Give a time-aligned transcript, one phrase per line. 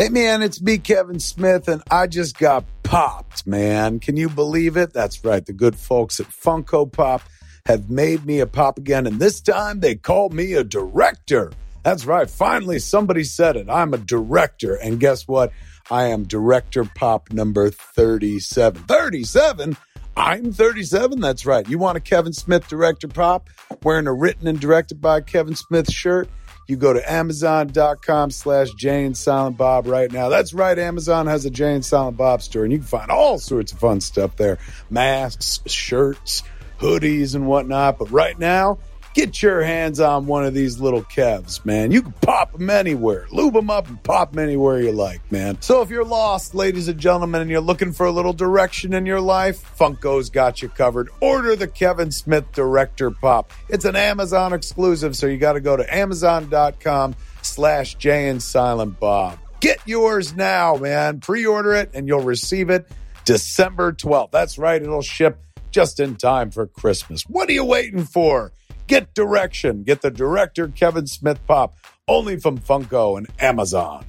[0.00, 4.00] Hey man, it's me, Kevin Smith, and I just got popped, man.
[4.00, 4.94] Can you believe it?
[4.94, 5.44] That's right.
[5.44, 7.20] The good folks at Funko Pop
[7.66, 11.52] have made me a pop again, and this time they called me a director.
[11.82, 12.30] That's right.
[12.30, 13.68] Finally, somebody said it.
[13.68, 14.74] I'm a director.
[14.74, 15.52] And guess what?
[15.90, 18.84] I am director pop number 37.
[18.84, 19.76] 37?
[20.16, 21.20] I'm 37.
[21.20, 21.68] That's right.
[21.68, 23.50] You want a Kevin Smith director pop
[23.82, 26.30] wearing a written and directed by Kevin Smith shirt?
[26.70, 30.28] You go to Amazon.com slash Jay and Silent Bob right now.
[30.28, 30.78] That's right.
[30.78, 33.80] Amazon has a Jay and Silent Bob store, and you can find all sorts of
[33.80, 34.58] fun stuff there
[34.88, 36.44] masks, shirts,
[36.78, 37.98] hoodies, and whatnot.
[37.98, 38.78] But right now,
[39.14, 41.90] get your hands on one of these little Kevs, man.
[41.90, 45.60] You can pop them anywhere, lube them up, and pop them anywhere you like, man.
[45.60, 49.06] So if you're lost, ladies and gentlemen, and you're looking for a little direction in
[49.06, 51.10] your life, Funko's got you covered.
[51.20, 53.52] Order the Kevin Smith Director Pop.
[53.68, 59.00] It's an Amazon exclusive, so you got to go to Amazon.com slash Jay and Silent
[59.00, 59.38] Bob.
[59.60, 61.20] Get yours now, man.
[61.20, 62.86] Pre-order it, and you'll receive it
[63.26, 64.30] December 12th.
[64.30, 64.80] That's right.
[64.82, 65.38] It'll ship
[65.70, 67.22] just in time for Christmas.
[67.28, 68.52] What are you waiting for?
[68.90, 69.84] Get direction.
[69.84, 71.76] Get the director Kevin Smith pop
[72.08, 74.04] only from Funko and Amazon.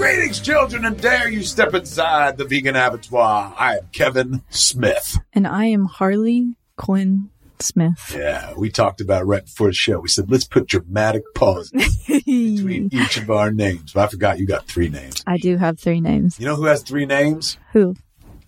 [0.00, 3.54] Greetings, children, and dare you step inside the vegan abattoir.
[3.58, 5.18] I am Kevin Smith.
[5.34, 8.16] And I am Harley Quinn Smith.
[8.16, 10.00] Yeah, we talked about it right before the show.
[10.00, 13.92] We said, let's put dramatic pauses between each of our names.
[13.92, 15.22] But I forgot you got three names.
[15.26, 16.40] I do have three names.
[16.40, 17.58] You know who has three names?
[17.72, 17.94] Who?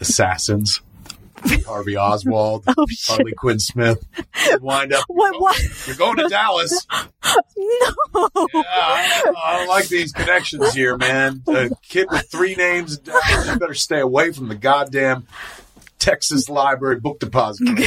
[0.00, 0.80] Assassins.
[1.66, 2.86] Harvey Oswald, Oh.
[3.06, 4.04] Harley Quinn Smith.
[4.50, 5.04] You wind up.
[5.08, 5.86] What- what?
[5.86, 6.86] You're going to Dallas.
[6.90, 6.98] No.
[7.56, 11.42] Yeah, oh, I, don't, I don't like these connections here, man.
[11.48, 12.98] A kid with three names.
[13.06, 15.26] You better stay away from the goddamn
[15.98, 17.84] Texas Library Book Depository.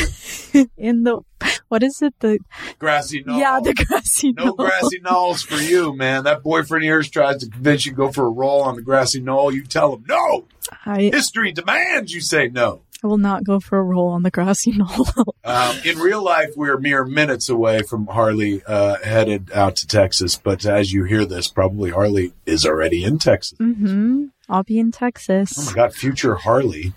[0.77, 1.19] In the
[1.67, 2.13] what is it?
[2.19, 2.39] The
[2.79, 3.39] Grassy knoll.
[3.39, 4.45] yeah, the grassy knoll.
[4.47, 6.23] No grassy knolls for you, man.
[6.23, 8.81] That boyfriend of yours tries to convince you to go for a roll on the
[8.81, 9.51] grassy knoll.
[9.53, 10.45] You tell him no.
[10.85, 12.81] I, History demands you say no.
[13.05, 15.05] I will not go for a roll on the grassy knoll.
[15.43, 20.37] Um, in real life, we're mere minutes away from Harley uh, headed out to Texas.
[20.37, 23.59] But as you hear this, probably Harley is already in Texas.
[23.59, 25.51] hmm I'll be in Texas.
[25.55, 25.65] Oh Texas.
[25.67, 26.93] my God, future Harley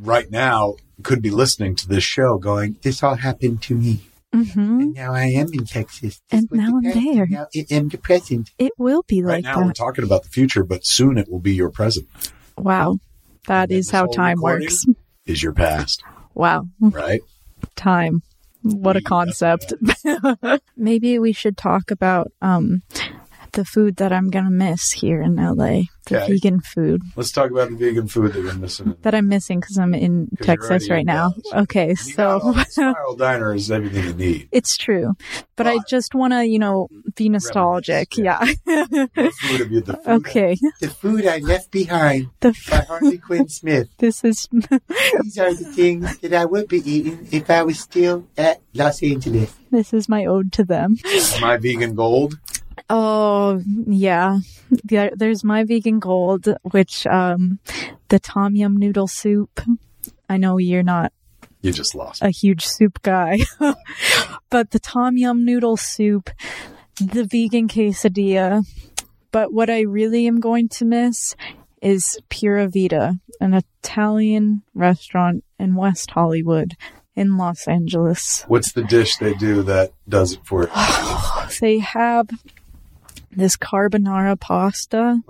[0.00, 4.02] right now could be listening to this show going, This all happened to me.
[4.32, 4.46] hmm
[4.80, 6.22] And now I am in Texas.
[6.30, 7.26] This And now the I'm there.
[7.26, 8.50] Now I am the present.
[8.60, 11.40] It will be right like now we're talking about the future, but soon it will
[11.40, 12.06] be your present,
[12.56, 12.98] Wow.
[13.46, 14.84] That And then is this how time works.
[15.30, 16.02] is your past,
[16.34, 16.68] Wow.
[16.80, 17.20] right?
[17.76, 18.22] Time.
[18.62, 19.72] What a concept.
[20.76, 22.82] Maybe we should talk about um
[23.52, 25.82] the food that I'm gonna miss here in LA.
[26.06, 26.32] The Okay.
[26.32, 28.96] vegan food Let's talk about the vegan food that you're missing.
[29.02, 31.30] that I'm missing because I'm in Texas right in now.
[31.52, 31.64] Dallas.
[31.64, 34.48] Okay, You so Spiral Diner is everything you need.
[34.50, 35.14] it's true,
[35.56, 38.16] but I just want to, you know, be nostalgic.
[38.16, 38.44] yeah.
[38.66, 38.86] Yeah.
[38.86, 39.84] Food?
[39.86, 40.56] The food okay.
[40.80, 43.88] The food I left behind The by f- Harley Quinn Smith.
[43.98, 44.48] this is
[45.22, 49.02] These are the things that I would be eating if I was still at Los
[49.02, 49.52] Angeles.
[49.70, 50.96] this is my ode to them.
[51.40, 52.38] my vegan gold.
[52.88, 54.38] Oh yeah,
[54.84, 57.58] there, there's my vegan gold, which um,
[58.08, 59.60] the tom yum noodle soup.
[60.28, 61.12] I know you're not
[61.60, 62.22] You just lost.
[62.22, 63.38] a huge soup guy,
[64.50, 66.30] but the tom yum noodle soup,
[67.00, 68.64] the vegan quesadilla.
[69.32, 71.36] But what I really am going to miss
[71.80, 76.74] is Pura Vita, an Italian restaurant in West Hollywood
[77.14, 78.44] in Los Angeles.
[78.48, 80.68] What's the dish they do that does it for you?
[81.60, 82.28] They have
[83.30, 85.20] this carbonara pasta,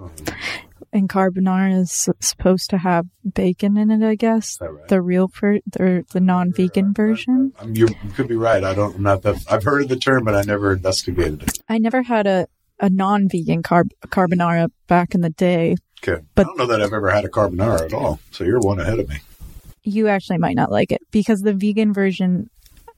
[0.93, 4.07] and carbonara is supposed to have bacon in it.
[4.07, 4.89] I guess right?
[4.89, 7.53] the real ver- the the non-vegan version.
[7.59, 8.63] Um, you could be right.
[8.65, 8.97] I don't.
[8.97, 9.45] I'm not that.
[9.51, 11.59] I've heard of the term, but I never investigated it.
[11.69, 12.47] I never had a
[12.81, 15.77] a non-vegan carb carbonara back in the day.
[16.03, 16.23] Okay.
[16.35, 18.21] But- I don't know that I've ever had a carbonara at all.
[18.31, 19.17] So you're one ahead of me.
[19.83, 22.51] You actually might not like it because the vegan version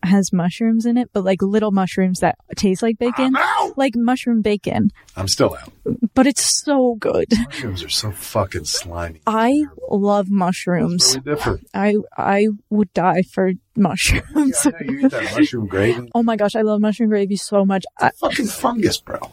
[0.03, 3.35] has mushrooms in it, but like little mushrooms that taste like bacon.
[3.77, 4.91] Like mushroom bacon.
[5.17, 5.73] I'm still out.
[6.15, 7.27] But it's so good.
[7.47, 9.21] Mushrooms are so fucking slimy.
[9.27, 11.17] I love mushrooms.
[11.19, 11.67] Different.
[11.75, 14.67] I I would die for Yeah, mushrooms.
[14.67, 16.11] I know you eat that mushroom gravy.
[16.15, 17.85] oh my gosh, I love mushroom gravy so much.
[17.99, 19.33] I, Fucking fungus, bro.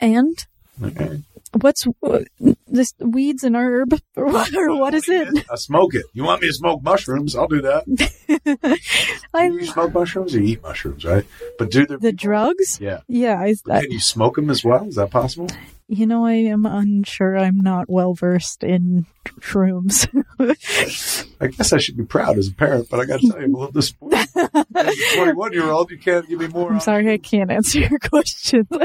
[0.00, 0.36] and
[0.82, 1.22] Okay.
[1.60, 2.20] What's uh,
[2.66, 5.44] this weed's and herb or what, or what is it?
[5.50, 6.04] I smoke it.
[6.12, 7.36] You want me to smoke mushrooms?
[7.36, 8.80] I'll do that.
[9.34, 11.24] I you smoke mushrooms or you eat mushrooms, right?
[11.58, 12.78] But do the the drugs.
[12.80, 13.00] yeah.
[13.08, 14.86] Yeah, I, I, Can you smoke them as well?
[14.86, 15.48] Is that possible?
[15.88, 17.36] You know, I am unsure.
[17.36, 19.06] I'm not well versed in
[19.40, 20.08] shrooms.
[21.40, 23.44] I guess I should be proud as a parent, but I got to tell you,
[23.44, 24.28] I'm a little disappointed.
[25.14, 26.72] 21 year old, you can't give me more.
[26.72, 28.66] I'm sorry, I can't answer your question.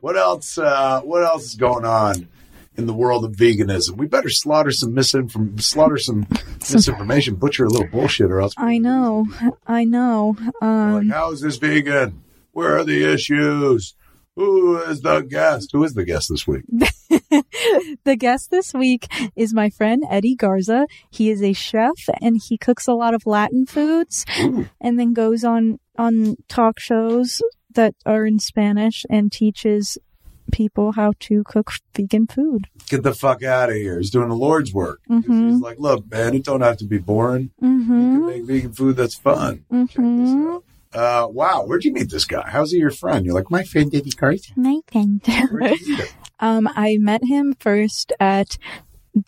[0.00, 0.58] What else?
[0.58, 2.28] Uh, what else is going on
[2.76, 3.96] in the world of veganism?
[3.96, 6.26] We better slaughter some misinform, slaughter some
[6.60, 8.54] misinformation, butcher a little bullshit, or else.
[8.56, 9.26] I know,
[9.66, 10.36] I know.
[10.60, 12.22] Um, like, how is this vegan?
[12.50, 13.94] Where are the issues?
[14.36, 15.70] Who is the guest?
[15.72, 16.64] Who is the guest this week?
[18.04, 19.06] the guest this week
[19.36, 20.86] is my friend Eddie Garza.
[21.10, 24.66] He is a chef and he cooks a lot of Latin foods Ooh.
[24.80, 27.42] and then goes on on talk shows
[27.74, 29.98] that are in Spanish and teaches
[30.50, 32.66] people how to cook vegan food.
[32.88, 33.98] Get the fuck out of here.
[33.98, 35.00] He's doing the Lord's work.
[35.10, 35.50] Mhm.
[35.52, 37.50] He's like, look, man, it don't have to be boring.
[37.60, 37.86] You Mhm.
[37.86, 39.64] can make vegan food that's fun.
[39.70, 40.54] Mhm.
[40.54, 40.64] out.
[40.92, 42.48] Uh, wow, where'd you meet this guy?
[42.48, 43.24] How's he your friend?
[43.24, 44.52] You're like, My friend Eddie Garza.
[44.56, 45.20] My friend.
[45.24, 46.06] where'd you meet him?
[46.40, 48.58] Um, I met him first at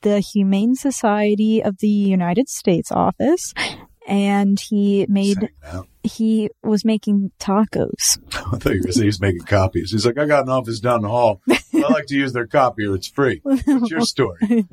[0.03, 3.55] the Humane Society of the United States office,
[4.09, 5.49] and he made
[6.03, 8.19] he was making tacos.
[8.35, 9.93] I thought you were going to say he's making copies.
[9.93, 11.41] He's like, I got an office down the hall.
[11.85, 12.95] I like to use their copier.
[12.95, 13.41] It's free.
[13.43, 14.39] What's your story?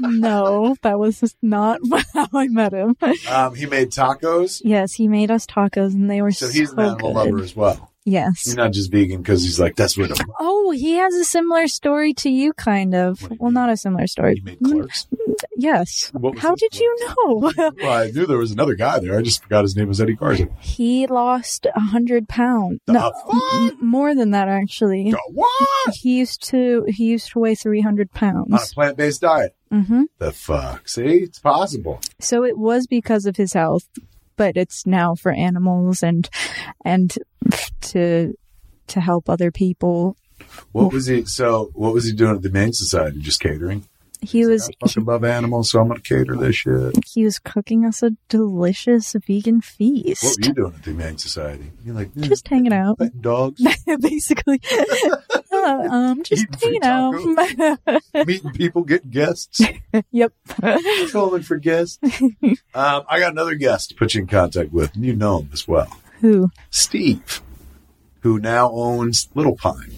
[0.00, 1.80] no, that was just not
[2.14, 2.96] how I met him.
[3.30, 4.60] Um, he made tacos.
[4.64, 7.16] Yes, he made us tacos, and they were So so, he's an animal good.
[7.32, 7.92] lover as well.
[8.08, 8.42] Yes.
[8.44, 10.26] He's not just vegan because he's like, that's what I'm.
[10.38, 13.20] Oh, he has a similar story to you, kind of.
[13.22, 13.54] Well, mean?
[13.54, 14.36] not a similar story.
[14.36, 15.08] He made clerks.
[15.56, 16.10] Yes.
[16.14, 17.52] What was How did you know?
[17.82, 19.18] Well, I knew there was another guy there.
[19.18, 20.48] I just forgot his name was Eddie Garza.
[20.60, 22.78] he lost a hundred pounds.
[22.86, 25.10] The No, m- more than that actually.
[25.10, 25.94] Go, What?
[25.94, 28.52] He used to he used to weigh three hundred pounds.
[28.52, 29.56] On a plant based diet.
[29.72, 30.88] hmm The fuck?
[30.88, 31.02] See?
[31.24, 32.00] It's possible.
[32.20, 33.88] So it was because of his health,
[34.36, 36.28] but it's now for animals and
[36.84, 37.16] and
[37.80, 38.34] to
[38.88, 40.16] to help other people.
[40.72, 41.24] What was he?
[41.24, 43.20] So, what was he doing at the Humane Society?
[43.20, 43.84] Just catering?
[44.22, 46.94] He was I fucking love animals, so I'm going to cater this shit.
[47.06, 50.24] he was cooking us a delicious vegan feast.
[50.24, 51.70] What were you doing at the Humane Society?
[51.84, 52.98] You're like, "Hmm, Just hanging out.
[53.20, 53.62] dogs,
[54.00, 54.60] Basically,
[55.66, 57.10] Uh, um, just you know,
[58.26, 59.60] meeting people, getting guests,
[60.12, 60.32] yep.
[61.10, 61.98] calling for guests.
[62.22, 65.50] Um, I got another guest to put you in contact with, and you know him
[65.52, 65.88] as well.
[66.20, 66.50] Who?
[66.70, 67.42] Steve,
[68.20, 69.92] who now owns Little Pine.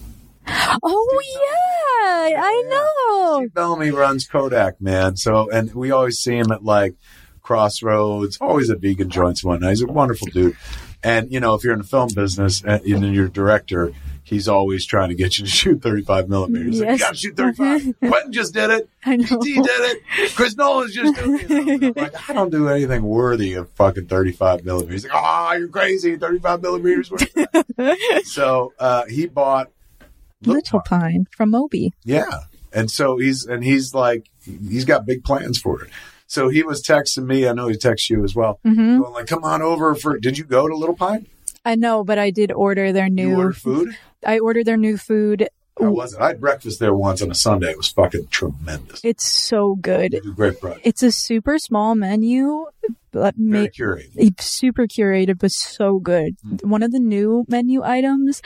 [0.82, 3.41] Oh yeah, I know.
[3.41, 5.17] Steve Bellamy runs Kodak, man.
[5.17, 6.94] So, and we always see him at like
[7.43, 9.70] Crossroads, always at vegan joints whatnot.
[9.70, 10.56] He's a wonderful dude.
[11.03, 13.93] And, you know, if you're in the film business and and you're a director,
[14.29, 16.75] he's always trying to get you to shoot 35 millimeters.
[16.75, 17.01] He's Like, you Yes.
[17.01, 17.95] got to shoot 35.
[18.09, 18.89] Quentin just did it.
[19.05, 19.25] I know.
[19.25, 20.03] PT did it.
[20.37, 21.97] Chris Nolan's just doing it.
[21.97, 25.03] I'm like, I don't do anything worthy of fucking 35 millimeters.
[25.05, 26.17] He's like, ah, you're crazy.
[26.17, 27.11] 35 millimeters.
[27.11, 29.71] worth of that." so, uh, he bought
[30.45, 31.93] Little Pine from Moby.
[32.05, 32.25] yeah.
[32.71, 35.91] And so he's and he's like he's got big plans for it.
[36.27, 37.49] So he was texting me.
[37.49, 38.61] I know he texts you as well.
[38.63, 40.19] hmm Going like, come on over for.
[40.19, 41.27] Did you go to Little Pine?
[41.69, 43.37] I know, but I did order their You new.
[43.37, 43.97] ordered food.
[44.26, 45.49] I ordered their new food.
[45.79, 46.20] How was it?
[46.20, 47.70] I had breakfast there once on a Sunday.
[47.70, 49.00] It was fucking tremendous.
[49.05, 50.12] It's so good.
[50.12, 50.81] They great bread.
[50.82, 52.65] It's a super small menu,
[53.12, 54.12] but ma- curated.
[54.17, 56.37] it's super curated, but so good.
[56.44, 56.65] Mm.
[56.65, 58.41] One of the new menu items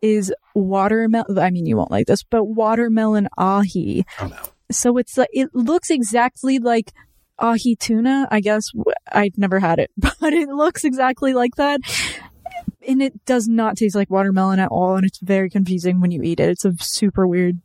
[0.00, 1.38] is watermelon.
[1.38, 4.04] I mean, you won't like this, but watermelon ahi.
[4.18, 4.50] I'm out.
[4.72, 6.90] So it's like it looks exactly like
[7.38, 8.26] ahi tuna.
[8.30, 8.70] I guess
[9.12, 11.80] I've never had it, but it looks exactly like that.
[12.88, 16.22] And it does not taste like watermelon at all, and it's very confusing when you
[16.22, 16.50] eat it.
[16.50, 17.60] It's a super weird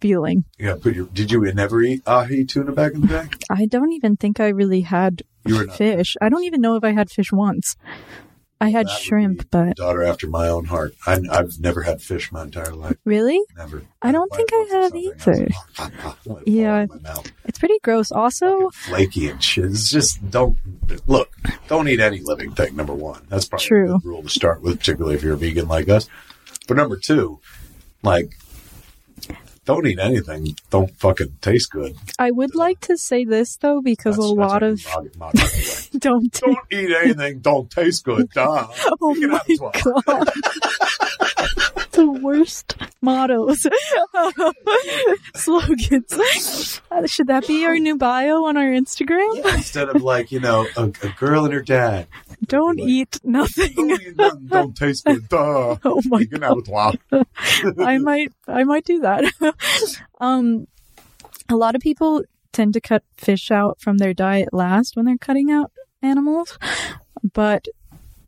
[0.00, 0.44] feeling.
[0.58, 1.06] Yeah, put your.
[1.06, 3.28] Did you never eat ahi tuna back in the day?
[3.50, 6.16] I don't even think I really had You fish.
[6.20, 7.76] I don't even know if I had fish once.
[8.60, 10.94] I had That shrimp, but Daughter after my own heart.
[11.06, 12.96] I, I've never had fish my entire life.
[13.04, 13.82] really, Never.
[14.00, 15.54] I don't think I have once or something.
[15.78, 16.74] I was like, let it fall Yeah.
[16.74, 17.32] out of my mouth.
[17.44, 18.10] it's pretty gross.
[18.10, 19.66] Also, flaky and shit.
[19.66, 20.56] It's just don't
[21.06, 21.30] look.
[21.68, 22.74] Don't eat any living thing.
[22.76, 23.94] Number one, that's probably True.
[23.96, 26.08] a good rule to start with, particularly if you're a vegan like us.
[26.66, 27.40] But number two,
[28.02, 28.38] like,
[29.66, 30.56] don't eat anything.
[30.70, 31.96] Don't fucking taste good.
[32.18, 35.34] I would like to say this though, because a lot of you mock it- mock
[35.34, 35.98] it anyway.
[35.98, 36.32] don't.
[36.32, 37.40] don't eat anything.
[37.40, 38.30] Don't taste good.
[38.30, 38.66] Duh.
[39.02, 39.72] Oh my have this one.
[40.06, 40.28] god,
[41.92, 42.76] the worst.
[43.00, 43.66] mottos,
[45.34, 46.80] slogans.
[46.90, 49.44] Uh, Should that be our new bio on our Instagram?
[49.54, 52.06] Instead of like, you know, a, a girl and her dad.
[52.44, 53.72] Don't eat nothing.
[53.74, 55.28] Don't, eat nothing, don't taste good.
[55.28, 55.76] Duh.
[55.84, 56.92] Oh my You can have it, wow.
[57.78, 59.24] I might I might do that.
[60.20, 60.66] um
[61.48, 62.22] a lot of people
[62.52, 65.70] tend to cut fish out from their diet last when they're cutting out
[66.02, 66.58] animals.
[67.32, 67.66] But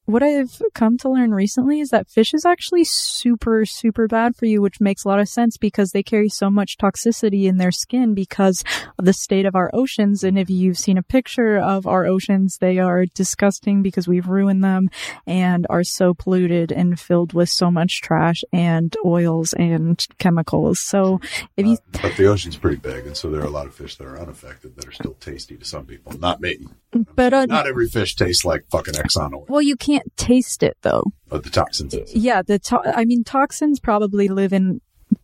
[0.09, 4.47] what I've come to learn recently is that fish is actually super, super bad for
[4.47, 7.71] you, which makes a lot of sense because they carry so much toxicity in their
[7.71, 8.65] skin because
[8.99, 10.25] of the state of our oceans.
[10.25, 14.65] And if you've seen a picture of our oceans, they are disgusting because we've ruined
[14.65, 14.89] them
[15.27, 20.81] and are so polluted and filled with so much trash and oils and chemicals.
[20.81, 21.21] So
[21.59, 23.75] if you, Uh, but the ocean's pretty big, and so there are a lot of
[23.75, 26.19] fish that are unaffected that are still tasty to some people.
[26.19, 26.67] Not me.
[27.15, 30.77] But, uh, Not every fish tastes like fucking Exxon oil, well, you can't taste it
[30.83, 31.05] though.
[31.29, 34.81] but the toxins is Yeah, the to- I mean toxins probably live in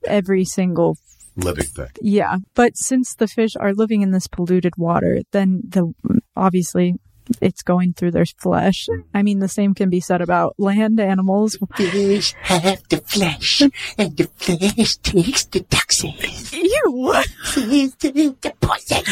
[0.07, 0.97] every single
[1.37, 1.89] living thing.
[2.01, 5.93] yeah, but since the fish are living in this polluted water, then the
[6.37, 6.95] obviously
[7.41, 8.89] it's going through their flesh.
[9.13, 11.57] I mean the same can be said about land animals.
[11.77, 13.63] Fish have the flesh,
[13.99, 16.53] and the flesh takes the toxins.
[16.53, 17.15] Ew.
[17.45, 19.05] Fish the poison.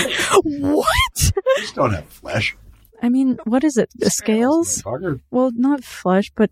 [0.44, 1.32] What?
[1.56, 2.56] Fish don't have flesh.
[3.04, 3.90] I mean, what is it?
[3.96, 4.80] The scales?
[4.82, 5.20] Motherfucker.
[5.32, 6.50] Well, not flesh, but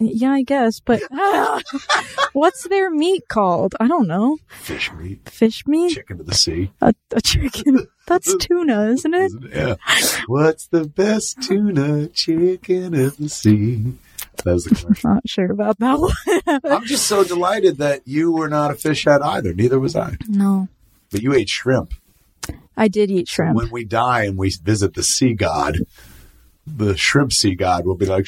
[0.00, 0.80] yeah, I guess.
[0.80, 1.60] But ah!
[2.32, 3.74] what's their meat called?
[3.78, 4.38] I don't know.
[4.48, 5.28] Fish meat.
[5.28, 5.94] Fish meat?
[5.94, 6.72] Chicken to the sea.
[6.80, 7.86] A, a chicken.
[8.10, 9.32] That's tuna, isn't it?
[9.54, 9.76] Yeah.
[10.26, 13.94] What's the best tuna chicken of the sea?
[14.44, 15.10] That was the commercial.
[15.14, 15.98] Not sure about that
[16.46, 16.60] one.
[16.64, 19.54] I'm just so delighted that you were not a fish head either.
[19.54, 20.16] Neither was I.
[20.28, 20.68] no,
[21.10, 21.94] But you ate shrimp.
[22.76, 23.56] I did eat shrimp.
[23.56, 25.78] When we die and we visit the sea god,
[26.66, 28.26] the shrimp sea god will be like,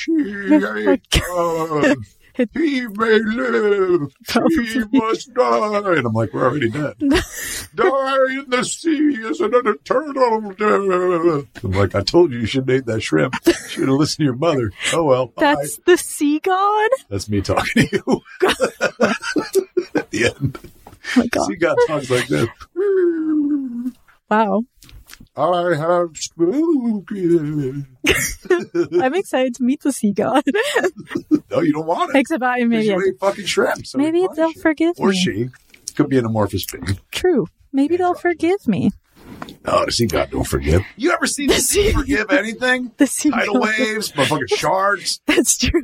[2.54, 4.14] He may live.
[4.28, 4.84] Probably.
[4.92, 5.76] must die.
[5.76, 6.94] And I'm like, we're already dead.
[7.74, 11.64] die in the sea as an eternal death.
[11.64, 13.34] I'm like, I told you you should eat that shrimp.
[13.46, 14.72] You should have listened to your mother.
[14.92, 15.26] Oh well.
[15.26, 15.54] Bye.
[15.54, 16.90] That's the sea god.
[17.10, 18.20] That's me talking to you.
[19.94, 20.58] At the end.
[20.64, 21.46] Oh my god!
[21.46, 22.48] Sea god talks like this.
[24.30, 24.64] Wow,
[25.34, 26.10] I have.
[29.02, 30.42] I'm excited to meet the sea god.
[31.50, 32.18] No, you don't want it.
[32.20, 33.86] Except I maybe you ate fucking shrimp.
[33.86, 34.60] So maybe they'll you.
[34.62, 35.10] forgive Or me.
[35.10, 35.50] Or she.
[35.94, 36.98] Could be an amorphous being.
[37.10, 37.46] True.
[37.74, 38.90] Maybe they'll forgive me.
[39.66, 40.80] Oh, the sea god don't forgive.
[40.96, 42.90] You ever seen the sea forgive anything?
[42.96, 43.62] The sea Tidal god.
[43.78, 45.20] waves, motherfucking sharks.
[45.26, 45.82] That's true.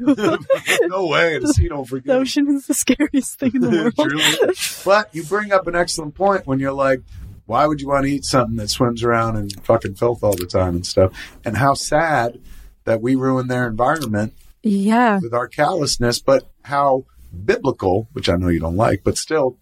[0.86, 2.06] no way, the sea don't forgive.
[2.06, 4.56] the ocean is the scariest thing in the world.
[4.86, 7.02] But you bring up an excellent point when you're like,
[7.48, 10.44] why would you want to eat something that swims around in fucking filth all the
[10.44, 11.12] time and stuff?
[11.46, 12.38] And how sad
[12.84, 15.18] that we ruin their environment yeah.
[15.18, 17.06] with our callousness, but how
[17.46, 19.56] biblical, which I know you don't like, but still,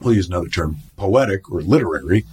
[0.00, 2.26] we'll use another term, poetic or literary,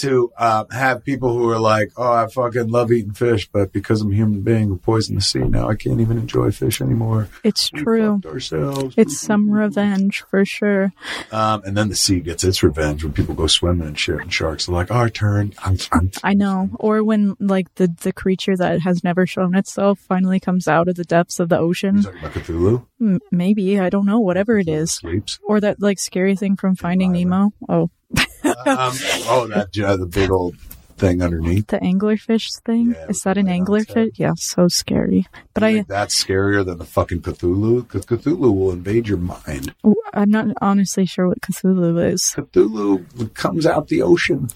[0.00, 4.00] to uh, have people who are like, oh, I fucking love eating fish, but because
[4.02, 7.28] I'm a human being who poisoned the sea, now I can't even enjoy fish anymore.
[7.44, 8.20] It's We true.
[8.26, 8.94] ourselves.
[8.96, 10.92] It's some revenge for sure.
[11.32, 14.32] Um, and then the sea gets its revenge when people go swimming and shit, and
[14.32, 15.52] sharks are like, our turn.
[15.64, 16.70] I'm, I'm I know.
[16.78, 20.96] Or when like the the creature that has never shown itself finally comes out of
[20.96, 22.02] the depths of the ocean.
[22.02, 22.86] talking about Cthulhu?
[23.00, 24.20] M- maybe I don't know.
[24.20, 24.92] Whatever it is.
[24.94, 25.38] Sleeps.
[25.46, 27.52] Or that like scary thing from Finding Nemo.
[27.68, 27.90] Oh,
[28.44, 28.92] um,
[29.26, 30.56] oh, that uh, the big old
[30.98, 31.68] thing underneath.
[31.68, 32.92] the anglerfish thing.
[32.92, 34.12] Yeah, is that an anglerfish?
[34.16, 35.26] Yeah, so scary.
[35.54, 39.74] But I, think that's scarier than the fucking Cthulhu because Cthulhu will invade your mind.
[40.12, 42.34] I'm not honestly sure what Cthulhu is.
[42.36, 44.48] Cthulhu comes out the ocean.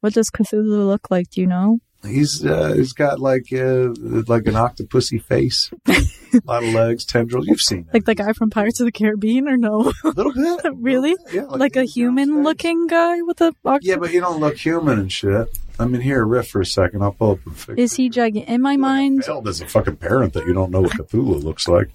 [0.00, 1.30] What does Cthulhu look like?
[1.30, 1.78] Do you know?
[2.04, 3.94] He's uh, he's got like uh,
[4.28, 5.70] like an octopusy face,
[6.34, 7.46] a lot of legs, tendrils.
[7.46, 7.94] You've seen it.
[7.94, 9.92] Like the guy from Pirates of the Caribbean, or no?
[10.04, 11.16] a little bit, really?
[11.32, 13.80] yeah, Like a human-looking guy with a octopus?
[13.82, 15.48] Yeah, but you don't look human and shit.
[15.78, 17.02] I mean, here, riff for a second.
[17.02, 17.74] I'll pull up a picture.
[17.74, 18.48] Is he gigantic?
[18.48, 21.66] In my mind, failed as a fucking parent that you don't know what Cthulhu looks
[21.66, 21.88] like.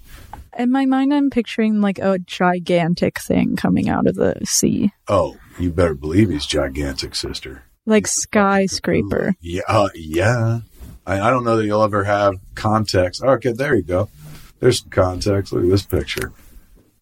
[0.58, 5.36] in my mind, I'm picturing like a gigantic thing coming out of the sea, Oh,
[5.58, 7.62] you better believe he's gigantic, sister.
[7.86, 9.34] like skyscraper.
[9.40, 10.60] Yeah, uh, yeah.
[11.06, 13.22] I, I don't know that you'll ever have context.
[13.22, 14.08] Okay, there you go.
[14.60, 15.52] There's some context.
[15.52, 16.32] Look at this picture.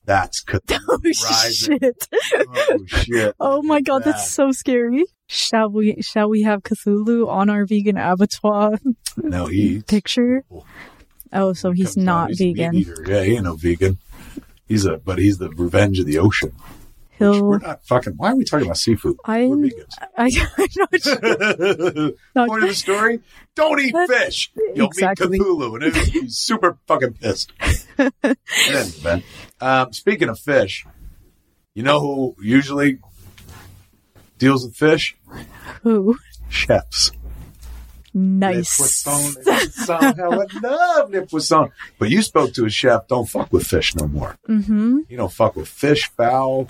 [0.04, 1.78] That's Cthulhu Oh rising.
[1.80, 2.08] shit!
[2.48, 3.34] Oh shit!
[3.40, 4.12] Oh my god, that.
[4.12, 5.04] that's so scary.
[5.26, 6.00] Shall we?
[6.00, 8.78] Shall we have Cthulhu on our vegan abattoir
[9.18, 9.46] no.
[9.46, 10.44] He picture?
[10.50, 10.64] Oh,
[11.32, 12.74] oh so he's not he's vegan.
[13.06, 13.98] Yeah, he ain't no vegan.
[14.66, 16.52] He's a, but he's the revenge of the ocean.
[17.18, 17.44] He'll.
[17.44, 18.14] We're not fucking.
[18.16, 19.16] Why are we talking about seafood?
[19.24, 19.94] I'm- We're vegans.
[20.16, 22.12] I, sure.
[22.34, 23.20] Not- Point of the story:
[23.54, 24.52] Don't eat fish.
[24.74, 25.28] You'll Exactly.
[25.28, 27.52] meet Cthulhu, and it'll super fucking pissed.
[27.96, 29.22] then,
[29.60, 30.86] um, speaking of fish,
[31.74, 32.98] You know who usually
[34.38, 35.16] deals with fish?
[35.82, 36.16] Who?
[36.48, 37.10] Chefs.
[38.14, 38.76] Nice.
[38.78, 40.14] poisson, le poisson.
[40.16, 41.70] Hell, I love le.
[41.98, 43.06] But you spoke to a chef.
[43.06, 44.36] Don't fuck with fish no more.
[44.48, 45.00] mm-hmm.
[45.08, 46.68] You don't fuck with fish, fowl,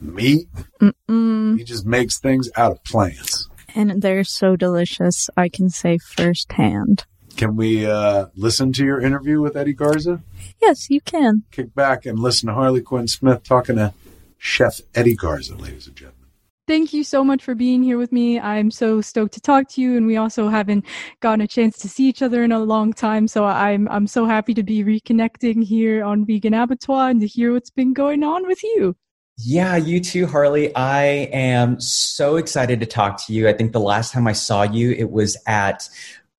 [0.00, 0.46] meat.
[0.80, 1.58] Mm-mm.
[1.58, 3.48] He just makes things out of plants.
[3.74, 7.04] And they're so delicious, I can say firsthand.
[7.36, 10.22] Can we uh, listen to your interview with Eddie Garza?
[10.60, 11.44] Yes, you can.
[11.52, 13.94] Kick back and listen to Harley Quinn Smith talking to
[14.38, 16.18] Chef Eddie Garza, ladies and gentlemen.
[16.66, 18.38] Thank you so much for being here with me.
[18.38, 20.84] I'm so stoked to talk to you, and we also haven't
[21.20, 23.26] gotten a chance to see each other in a long time.
[23.26, 27.54] So I'm I'm so happy to be reconnecting here on Vegan Abattoir and to hear
[27.54, 28.96] what's been going on with you.
[29.40, 30.74] Yeah, you too, Harley.
[30.74, 33.48] I am so excited to talk to you.
[33.48, 35.88] I think the last time I saw you, it was at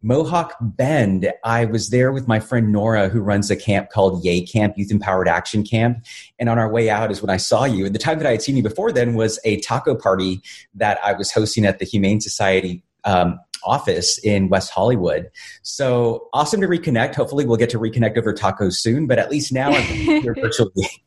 [0.02, 1.32] Mohawk Bend.
[1.46, 4.92] I was there with my friend Nora, who runs a camp called YEA Camp, Youth
[4.92, 6.06] Empowered Action Camp.
[6.40, 7.86] And on our way out is when I saw you.
[7.86, 10.42] And the time that I had seen you before then was a taco party
[10.76, 15.32] that I was hosting at the Humane Society um, office in West Hollywood.
[15.64, 17.16] So awesome to reconnect.
[17.16, 19.84] Hopefully, we'll get to reconnect over tacos soon, but at least now I'm
[20.22, 21.06] here virtually.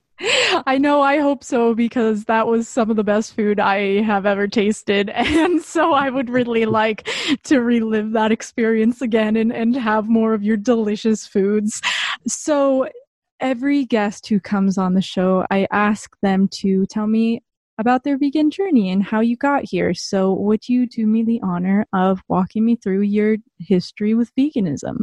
[0.66, 4.26] I know, I hope so, because that was some of the best food I have
[4.26, 5.10] ever tasted.
[5.42, 7.08] And so I would really like
[7.44, 11.80] to relive that experience again and, and have more of your delicious foods.
[12.26, 12.88] So,
[13.40, 17.42] every guest who comes on the show, I ask them to tell me
[17.78, 19.94] about their vegan journey and how you got here.
[19.94, 24.98] So, would you do me the honor of walking me through your history with veganism?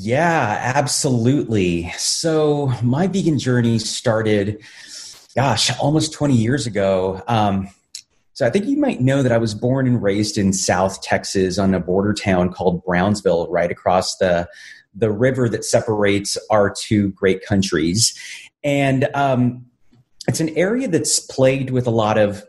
[0.00, 1.90] Yeah, absolutely.
[1.98, 4.62] So my vegan journey started,
[5.34, 7.20] gosh, almost 20 years ago.
[7.26, 7.68] Um,
[8.32, 11.58] so I think you might know that I was born and raised in South Texas
[11.58, 14.48] on a border town called Brownsville, right across the
[14.94, 18.16] the river that separates our two great countries.
[18.62, 19.66] And um,
[20.28, 22.44] it's an area that's plagued with a lot of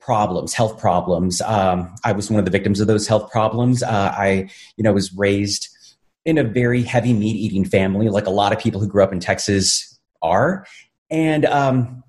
[0.00, 1.42] problems, health problems.
[1.42, 3.82] Um, I was one of the victims of those health problems.
[3.82, 5.68] Uh, I, you know, was raised
[6.24, 9.12] in a very heavy meat eating family, like a lot of people who grew up
[9.12, 10.66] in Texas are.
[11.10, 12.02] And um,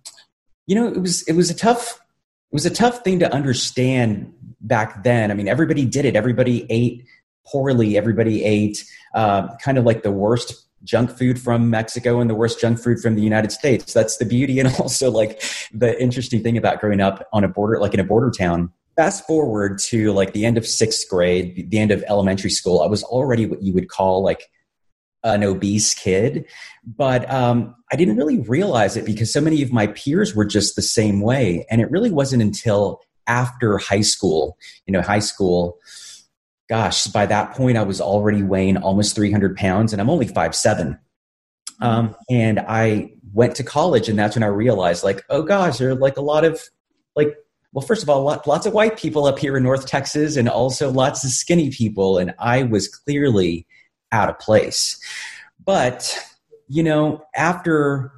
[0.67, 1.99] you know, it was it was a tough
[2.51, 5.31] it was a tough thing to understand back then.
[5.31, 6.15] I mean, everybody did it.
[6.15, 7.05] Everybody ate
[7.45, 7.97] poorly.
[7.97, 12.59] Everybody ate uh, kind of like the worst junk food from Mexico and the worst
[12.59, 13.93] junk food from the United States.
[13.93, 17.79] That's the beauty and also like the interesting thing about growing up on a border,
[17.79, 18.71] like in a border town.
[18.99, 22.87] Fast forward to like the end of sixth grade, the end of elementary school, I
[22.87, 24.49] was already what you would call like
[25.23, 26.43] an obese kid,
[26.85, 30.75] but um, I didn't really realize it because so many of my peers were just
[30.75, 31.65] the same way.
[31.71, 35.77] And it really wasn't until after high school, you know, high school,
[36.67, 40.53] gosh, by that point, I was already weighing almost 300 pounds and I'm only five
[40.53, 40.99] seven.
[41.79, 45.91] Um, and I went to college, and that's when I realized, like, oh gosh, there
[45.91, 46.61] are like a lot of,
[47.15, 47.37] like,
[47.71, 50.49] well, first of all, lot, lots of white people up here in North Texas, and
[50.49, 53.67] also lots of skinny people, and I was clearly
[54.11, 54.99] out of place.
[55.63, 56.17] But
[56.67, 58.11] you know, after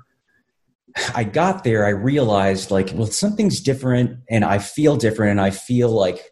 [1.16, 5.52] I got there, I realized, like, well, something's different, and I feel different, and I
[5.52, 6.32] feel like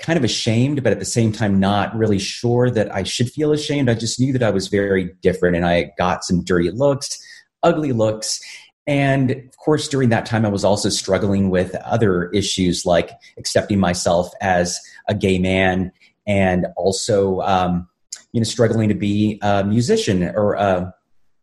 [0.00, 3.52] kind of ashamed, but at the same time, not really sure that I should feel
[3.52, 3.88] ashamed.
[3.88, 7.18] I just knew that I was very different and I got some dirty looks,
[7.62, 8.40] ugly looks.
[8.88, 13.78] And of course, during that time, I was also struggling with other issues like accepting
[13.78, 15.92] myself as a gay man
[16.26, 17.86] and also, um,
[18.32, 20.90] you know, struggling to be a musician or uh,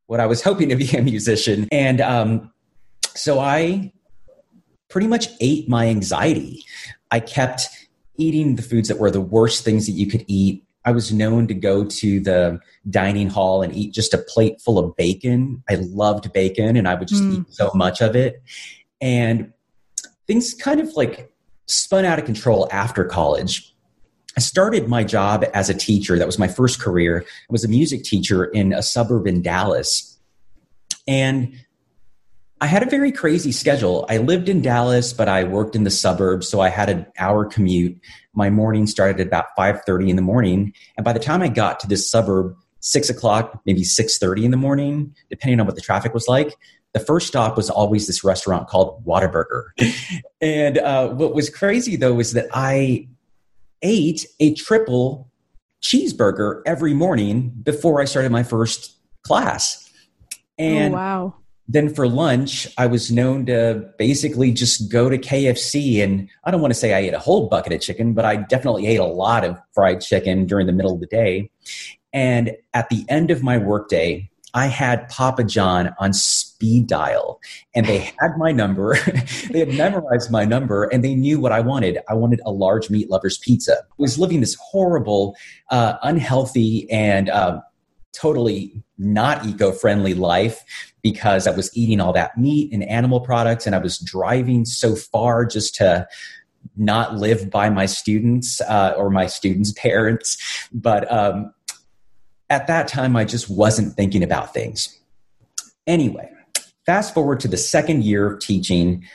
[0.08, 1.67] what I was hoping to be a musician.
[1.71, 2.51] And um,
[3.15, 3.93] so I
[4.89, 6.65] pretty much ate my anxiety.
[7.12, 7.69] I kept
[8.17, 10.64] eating the foods that were the worst things that you could eat.
[10.85, 14.77] I was known to go to the dining hall and eat just a plate full
[14.77, 15.63] of bacon.
[15.67, 17.39] I loved bacon and I would just Mm.
[17.39, 18.41] eat so much of it.
[19.01, 19.51] And
[20.27, 21.31] things kind of like
[21.65, 23.73] spun out of control after college.
[24.37, 26.19] I started my job as a teacher.
[26.19, 27.23] That was my first career.
[27.27, 30.17] I was a music teacher in a suburb in Dallas.
[31.07, 31.53] And
[32.61, 34.05] I had a very crazy schedule.
[34.09, 37.45] I lived in Dallas, but I worked in the suburbs, so I had an hour
[37.45, 37.99] commute.
[38.33, 41.49] My morning started at about five thirty in the morning, and by the time I
[41.49, 45.75] got to this suburb, six o'clock, maybe six thirty in the morning, depending on what
[45.75, 46.55] the traffic was like.
[46.93, 49.65] The first stop was always this restaurant called Whataburger,
[50.41, 53.09] and uh, what was crazy though was that I
[53.81, 55.29] ate a triple
[55.83, 59.91] cheeseburger every morning before I started my first class,
[60.57, 61.35] and oh, wow.
[61.67, 66.04] Then for lunch, I was known to basically just go to KFC.
[66.04, 68.38] And I don't want to say I ate a whole bucket of chicken, but I
[68.38, 71.49] definitely ate a lot of fried chicken during the middle of the day.
[72.13, 77.41] And at the end of my workday, I had Papa John on speed dial.
[77.75, 78.97] And they had my number,
[79.51, 81.97] they had memorized my number, and they knew what I wanted.
[82.08, 83.80] I wanted a large meat lover's pizza.
[83.80, 85.36] I was living this horrible,
[85.71, 87.60] uh, unhealthy, and uh,
[88.15, 90.63] totally not eco friendly life
[91.01, 94.95] because I was eating all that meat and animal products, and I was driving so
[94.95, 96.08] far just to
[96.78, 100.38] not live by my students uh, or my students' parents.
[100.73, 101.54] But um,
[102.49, 104.97] at that time, I just wasn't thinking about things.
[105.88, 106.30] Anyway,
[106.86, 109.06] fast forward to the second year of teaching,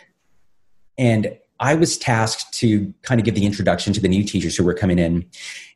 [0.96, 4.64] and I was tasked to kind of give the introduction to the new teachers who
[4.64, 5.26] were coming in.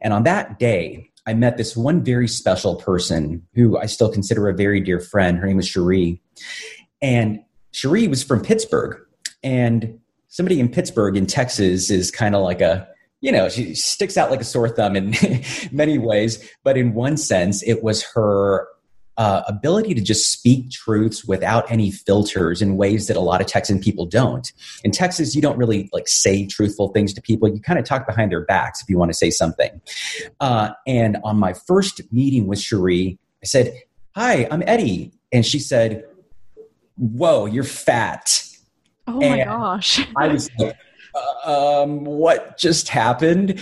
[0.01, 4.49] And on that day, I met this one very special person who I still consider
[4.49, 5.39] a very dear friend.
[5.39, 6.21] Her name was Cherie.
[7.01, 7.41] And
[7.73, 9.01] Cherie was from Pittsburgh.
[9.43, 12.89] And somebody in Pittsburgh in Texas is kind of like a
[13.25, 15.15] you know, she sticks out like a sore thumb in
[15.73, 16.47] many ways.
[16.63, 18.69] But in one sense, it was her
[19.17, 23.47] uh, ability to just speak truths without any filters in ways that a lot of
[23.47, 24.53] Texan people don't.
[24.83, 27.49] In Texas, you don't really like say truthful things to people.
[27.49, 29.81] You kind of talk behind their backs if you want to say something.
[30.41, 33.75] Uh, and on my first meeting with Cherie, I said,
[34.17, 36.05] "Hi, I'm Eddie," and she said,
[36.97, 38.43] "Whoa, you're fat."
[39.07, 40.07] Oh my and gosh!
[40.17, 40.77] I was like,
[41.45, 43.61] um, what just happened?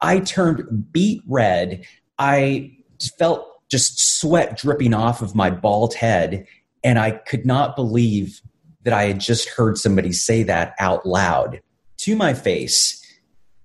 [0.00, 1.84] I turned beet red.
[2.18, 2.76] I
[3.18, 6.46] felt just sweat dripping off of my bald head,
[6.82, 8.40] and I could not believe
[8.82, 11.60] that I had just heard somebody say that out loud
[11.98, 12.96] to my face.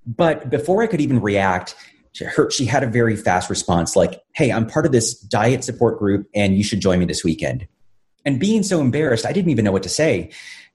[0.06, 1.76] But before I could even react,
[2.50, 6.28] she had a very fast response like, Hey, I'm part of this diet support group,
[6.34, 7.68] and you should join me this weekend.
[8.26, 10.32] And being so embarrassed, I didn't even know what to say.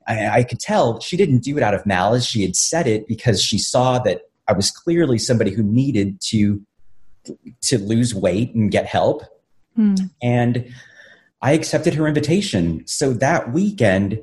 [0.07, 2.25] I, I could tell she didn't do it out of malice.
[2.25, 6.61] She had said it because she saw that I was clearly somebody who needed to
[7.63, 9.23] to lose weight and get help.
[9.77, 9.95] Hmm.
[10.23, 10.73] And
[11.43, 12.87] I accepted her invitation.
[12.87, 14.21] So that weekend,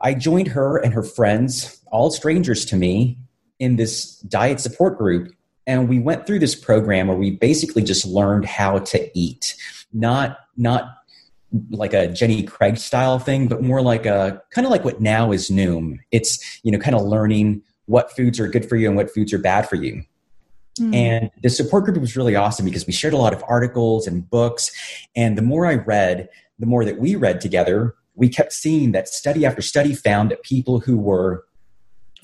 [0.00, 3.18] I joined her and her friends, all strangers to me,
[3.58, 5.32] in this diet support group.
[5.66, 9.54] And we went through this program where we basically just learned how to eat,
[9.92, 10.96] not not
[11.70, 15.32] like a Jenny Craig style thing, but more like a kind of like what now
[15.32, 15.98] is Noom.
[16.10, 19.32] It's, you know, kind of learning what foods are good for you and what foods
[19.32, 20.02] are bad for you.
[20.80, 20.94] Mm.
[20.94, 24.28] And the support group was really awesome because we shared a lot of articles and
[24.28, 24.70] books.
[25.14, 29.08] And the more I read, the more that we read together, we kept seeing that
[29.08, 31.44] study after study found that people who were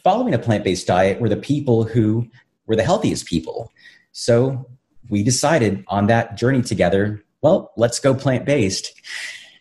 [0.02, 2.26] following a plant based diet were the people who
[2.66, 3.72] were the healthiest people.
[4.12, 4.68] So
[5.08, 9.00] we decided on that journey together well, let's go plant based.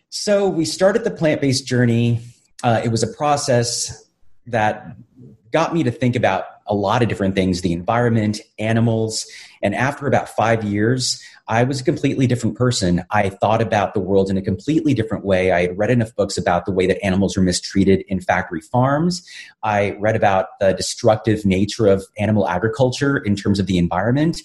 [0.10, 2.20] So we started the plant based journey.
[2.64, 4.10] Uh, it was a process
[4.48, 4.96] that
[5.52, 9.26] got me to think about a lot of different things the environment, animals.
[9.62, 13.04] And after about five years, I was a completely different person.
[13.12, 15.52] I thought about the world in a completely different way.
[15.52, 19.28] I had read enough books about the way that animals are mistreated in factory farms.
[19.62, 24.42] I read about the destructive nature of animal agriculture in terms of the environment.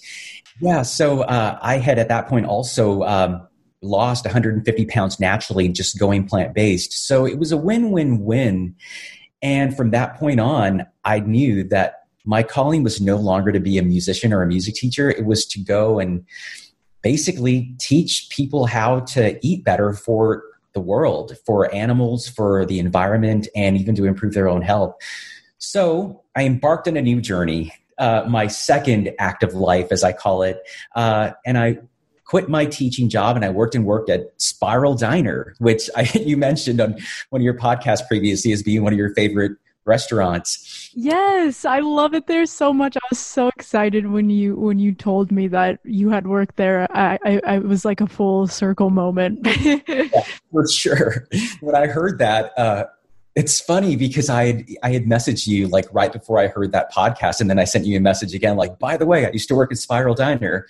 [0.59, 3.47] Yeah, so uh, I had at that point also um,
[3.81, 7.07] lost 150 pounds naturally just going plant based.
[7.07, 8.75] So it was a win win win.
[9.41, 12.00] And from that point on, I knew that
[12.31, 15.09] my calling was no longer to be a musician or a music teacher.
[15.09, 16.25] It was to go and
[17.01, 23.49] basically teach people how to eat better for the world, for animals, for the environment,
[23.53, 24.95] and even to improve their own health.
[25.57, 30.41] So I embarked on a new journey uh, my second active life, as I call
[30.41, 30.57] it.
[30.95, 31.79] Uh, and I
[32.23, 36.37] quit my teaching job and I worked and worked at Spiral Diner, which I, you
[36.37, 36.95] mentioned on
[37.29, 40.91] one of your podcasts previously as being one of your favorite restaurants.
[40.93, 42.97] Yes, I love it there so much.
[42.97, 46.87] I was so excited when you when you told me that you had worked there.
[46.91, 49.39] I I, I was like a full circle moment.
[49.87, 51.27] yeah, for sure.
[51.61, 52.85] When I heard that, uh,
[53.35, 56.91] it's funny because I had I had messaged you like right before I heard that
[56.91, 59.47] podcast, and then I sent you a message again, like, by the way, I used
[59.49, 60.67] to work at Spiral Diner.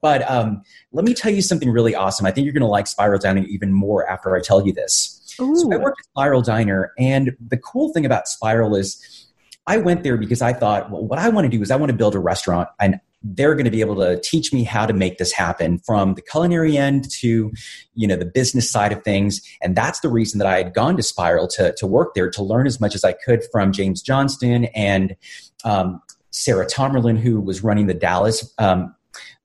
[0.00, 2.26] But um, let me tell you something really awesome.
[2.26, 5.20] I think you're going to like Spiral Diner even more after I tell you this.
[5.40, 5.56] Ooh.
[5.56, 9.26] So I worked at Spiral Diner, and the cool thing about Spiral is
[9.66, 11.90] I went there because I thought, well, what I want to do is I want
[11.90, 14.92] to build a restaurant, and they're going to be able to teach me how to
[14.92, 17.50] make this happen from the culinary end to
[17.94, 20.96] you know the business side of things and that's the reason that i had gone
[20.96, 24.02] to spiral to, to work there to learn as much as i could from james
[24.02, 25.16] johnston and
[25.64, 28.94] um, sarah tomerlin who was running the dallas um,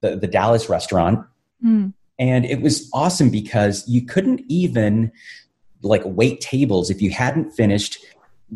[0.02, 1.26] the, the dallas restaurant
[1.66, 1.94] mm.
[2.20, 5.10] and it was awesome because you couldn't even
[5.82, 7.98] like wait tables if you hadn't finished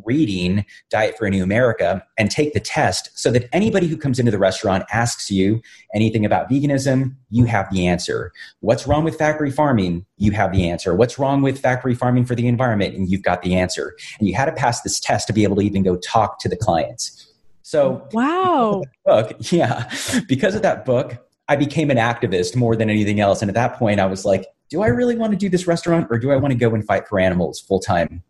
[0.06, 4.20] reading Diet for a New America and take the test so that anybody who comes
[4.20, 5.62] into the restaurant asks you
[5.94, 8.32] anything about veganism, you have the answer.
[8.62, 10.06] What's wrong with factory farming?
[10.18, 10.96] You have the answer.
[10.96, 12.96] What's wrong with factory farming for the environment?
[12.96, 13.96] And you've got the answer.
[14.20, 16.50] And you had to pass this test to be able to even go talk to
[16.50, 17.32] the clients.
[17.62, 18.84] So, wow.
[19.06, 19.90] Book, yeah.
[20.28, 23.42] Because of that book, I became an activist more than anything else.
[23.42, 26.08] And at that point, I was like, do I really want to do this restaurant
[26.10, 28.24] or do I want to go and fight for animals full time?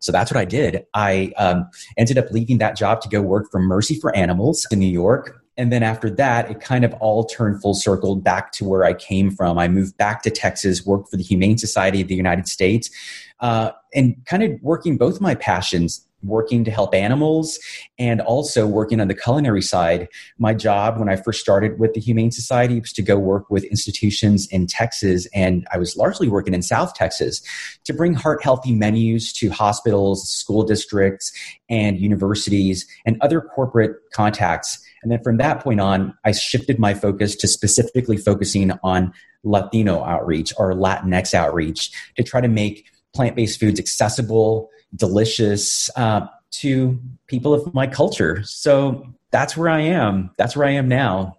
[0.00, 0.84] So that's what I did.
[0.92, 4.80] I um, ended up leaving that job to go work for Mercy for Animals in
[4.80, 5.40] New York.
[5.56, 8.92] And then after that, it kind of all turned full circle back to where I
[8.92, 9.56] came from.
[9.56, 12.90] I moved back to Texas, worked for the Humane Society of the United States,
[13.38, 17.58] uh, and kind of working both my passions working to help animals
[17.98, 20.08] and also working on the culinary side.
[20.38, 23.64] My job when I first started with the Humane Society was to go work with
[23.64, 27.42] institutions in Texas, and I was largely working in South Texas
[27.84, 31.32] to bring heart healthy menus to hospitals, school districts,
[31.68, 34.84] and universities and other corporate contacts.
[35.02, 39.12] And then from that point on, I shifted my focus to specifically focusing on
[39.44, 46.26] Latino outreach or Latinx outreach to try to make plant based foods accessible delicious uh,
[46.50, 48.42] to people of my culture.
[48.44, 50.30] So that's where I am.
[50.38, 51.36] That's where I am now.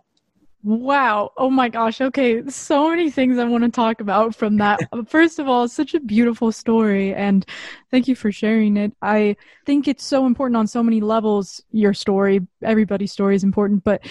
[0.63, 1.31] Wow.
[1.37, 2.01] Oh my gosh.
[2.01, 2.41] Okay.
[2.47, 4.79] So many things I want to talk about from that.
[5.07, 7.45] First of all, such a beautiful story and
[7.91, 8.91] thank you for sharing it.
[8.99, 9.35] I
[9.67, 11.61] think it's so important on so many levels.
[11.69, 14.01] Your story, everybody's story is important, but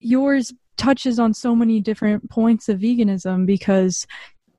[0.00, 4.06] yours touches on so many different points of veganism because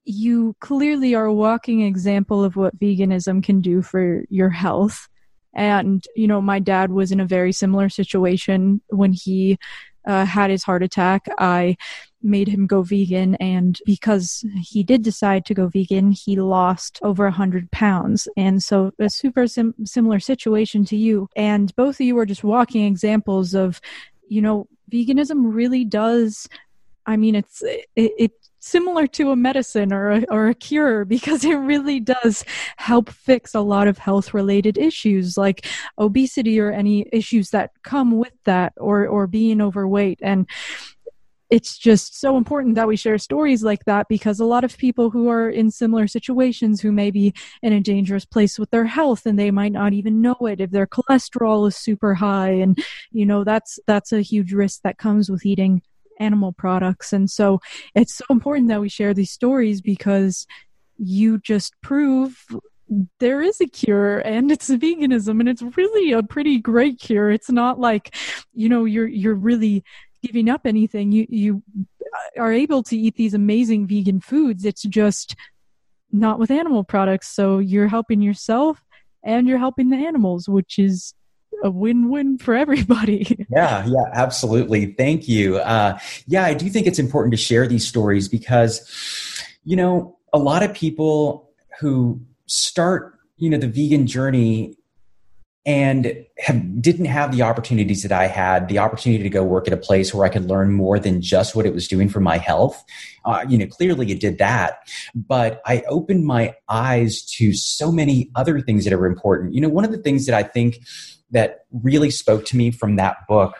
[0.10, 5.08] you clearly are a walking example of what veganism can do for your health.
[5.54, 9.60] And, you know, my dad was in a very similar situation when he
[10.08, 11.28] uh, had his heart attack.
[11.38, 11.78] I
[12.24, 13.36] made him go vegan.
[13.36, 18.28] And because he did decide to go vegan, he lost over 100 pounds.
[18.36, 21.30] And so, a super sim- similar situation to you.
[21.36, 23.80] And both of you are just walking examples of,
[24.28, 26.50] you know, veganism really does.
[27.06, 31.44] I mean, it's it, it similar to a medicine or a, or a cure because
[31.44, 32.44] it really does
[32.78, 35.66] help fix a lot of health related issues like
[35.98, 40.20] obesity or any issues that come with that or or being overweight.
[40.22, 40.48] And
[41.50, 45.10] it's just so important that we share stories like that because a lot of people
[45.10, 49.26] who are in similar situations who may be in a dangerous place with their health
[49.26, 52.78] and they might not even know it if their cholesterol is super high and
[53.12, 55.82] you know that's that's a huge risk that comes with eating
[56.20, 57.14] animal products.
[57.14, 57.60] And so
[57.96, 60.46] it's so important that we share these stories because
[60.98, 62.46] you just prove
[63.20, 67.30] there is a cure and it's veganism and it's really a pretty great cure.
[67.30, 68.16] It's not like,
[68.54, 69.84] you know, you're you're really
[70.24, 71.12] giving up anything.
[71.12, 71.64] You you
[72.38, 74.66] are able to eat these amazing vegan foods.
[74.66, 75.36] It's just
[76.12, 77.28] not with animal products.
[77.30, 78.84] So you're helping yourself
[79.24, 81.14] and you're helping the animals, which is
[81.64, 83.46] a win-win for everybody.
[83.52, 84.94] yeah, yeah, absolutely.
[84.94, 85.58] Thank you.
[85.58, 88.82] Uh, yeah, I do think it's important to share these stories because,
[89.64, 94.76] you know, a lot of people who start, you know, the vegan journey
[95.66, 99.74] and have, didn't have the opportunities that I had, the opportunity to go work at
[99.74, 102.38] a place where I could learn more than just what it was doing for my
[102.38, 102.84] health.
[103.26, 104.80] Uh, you know, clearly it did that,
[105.14, 109.54] but I opened my eyes to so many other things that are important.
[109.54, 110.80] You know, one of the things that I think
[111.32, 113.56] that really spoke to me from that book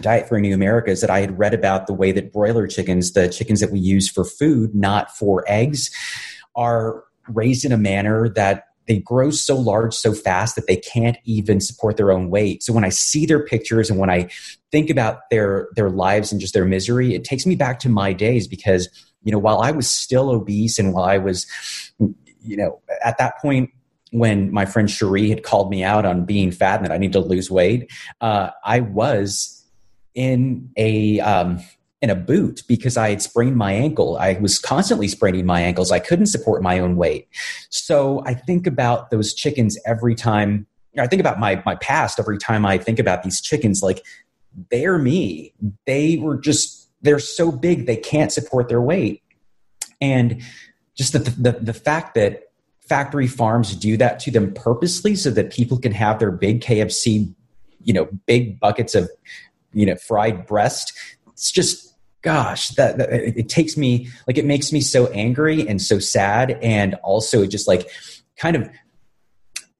[0.00, 2.66] Diet for a New America is that I had read about the way that broiler
[2.66, 5.90] chickens, the chickens that we use for food, not for eggs,
[6.56, 11.16] are raised in a manner that they grow so large so fast that they can't
[11.24, 12.62] even support their own weight.
[12.62, 14.28] So when I see their pictures and when I
[14.72, 18.12] think about their their lives and just their misery, it takes me back to my
[18.12, 18.88] days because
[19.22, 21.46] you know while I was still obese and while I was
[21.98, 23.70] you know at that point
[24.12, 27.12] when my friend Cherie had called me out on being fat and that I need
[27.14, 29.64] to lose weight, uh, I was
[30.14, 31.60] in a um,
[32.02, 34.18] in a boot because I had sprained my ankle.
[34.18, 35.90] I was constantly spraining my ankles.
[35.90, 37.28] I couldn't support my own weight.
[37.70, 40.66] So I think about those chickens every time.
[40.98, 43.82] I think about my my past every time I think about these chickens.
[43.82, 44.04] Like
[44.70, 45.54] they're me.
[45.86, 49.22] They were just they're so big they can't support their weight,
[50.02, 50.42] and
[50.94, 52.51] just the the, the fact that
[52.88, 57.32] factory farms do that to them purposely so that people can have their big KFC,
[57.82, 59.10] you know, big buckets of,
[59.72, 60.92] you know, fried breast.
[61.28, 65.80] It's just, gosh, that, that it takes me like it makes me so angry and
[65.80, 67.88] so sad, and also it just like
[68.36, 68.68] kind of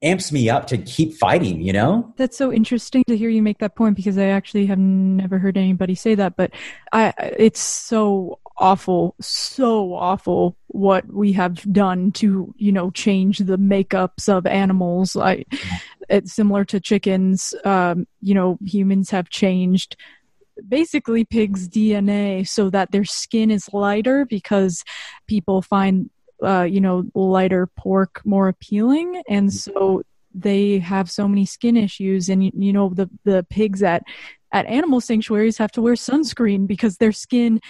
[0.02, 2.12] amps me up to keep fighting, you know?
[2.16, 5.56] That's so interesting to hear you make that point because I actually have never heard
[5.56, 6.50] anybody say that, but
[6.92, 13.58] I it's so awful, so awful what we have done to, you know, change the
[13.58, 15.16] makeups of animals.
[15.16, 15.44] I
[16.08, 19.96] it's similar to chickens, um, you know, humans have changed
[20.68, 24.84] basically pigs DNA so that their skin is lighter because
[25.26, 26.10] people find
[26.42, 29.72] uh, you know, lighter pork more appealing, and mm-hmm.
[29.72, 30.02] so
[30.34, 32.28] they have so many skin issues.
[32.28, 34.02] And you, you know, the the pigs at
[34.52, 37.60] at animal sanctuaries have to wear sunscreen because their skin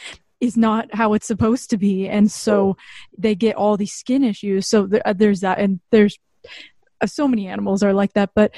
[0.40, 2.76] is not how it's supposed to be, and so
[3.16, 4.66] they get all these skin issues.
[4.66, 6.18] So th- uh, there's that, and there's
[7.00, 8.52] uh, so many animals are like that, but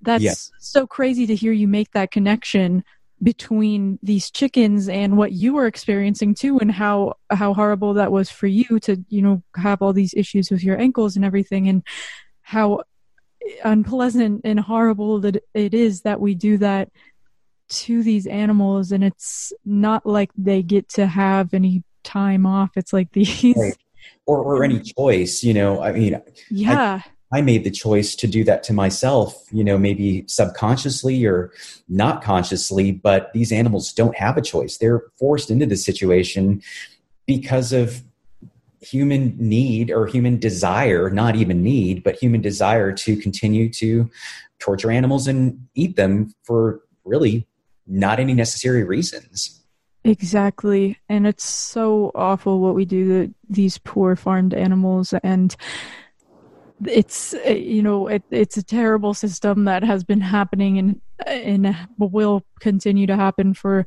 [0.00, 0.34] that's yeah.
[0.60, 2.84] so crazy to hear you make that connection
[3.22, 8.30] between these chickens and what you were experiencing too and how how horrible that was
[8.30, 11.82] for you to you know have all these issues with your ankles and everything and
[12.42, 12.82] how
[13.64, 16.90] unpleasant and horrible that it is that we do that
[17.68, 22.92] to these animals and it's not like they get to have any time off it's
[22.92, 23.76] like these right.
[24.26, 28.26] or or any choice you know i mean yeah I, I made the choice to
[28.26, 31.52] do that to myself, you know, maybe subconsciously or
[31.88, 34.78] not consciously, but these animals don't have a choice.
[34.78, 36.62] They're forced into this situation
[37.26, 38.02] because of
[38.80, 44.10] human need or human desire, not even need, but human desire to continue to
[44.58, 47.46] torture animals and eat them for really
[47.86, 49.62] not any necessary reasons.
[50.04, 50.98] Exactly.
[51.08, 55.12] And it's so awful what we do to these poor farmed animals.
[55.22, 55.54] And
[56.86, 61.76] it's uh, you know it, it's a terrible system that has been happening and and
[61.98, 63.84] will continue to happen for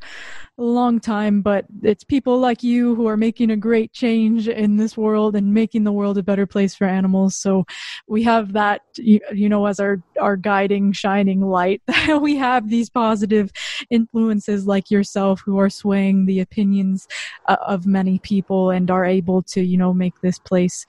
[0.57, 4.75] a long time but it's people like you who are making a great change in
[4.75, 7.35] this world and making the world a better place for animals.
[7.35, 7.65] So
[8.07, 11.81] we have that you, you know as our our guiding shining light.
[12.21, 13.51] We have these positive
[13.89, 17.07] influences like yourself who are swaying the opinions
[17.47, 20.85] uh, of many people and are able to you know make this place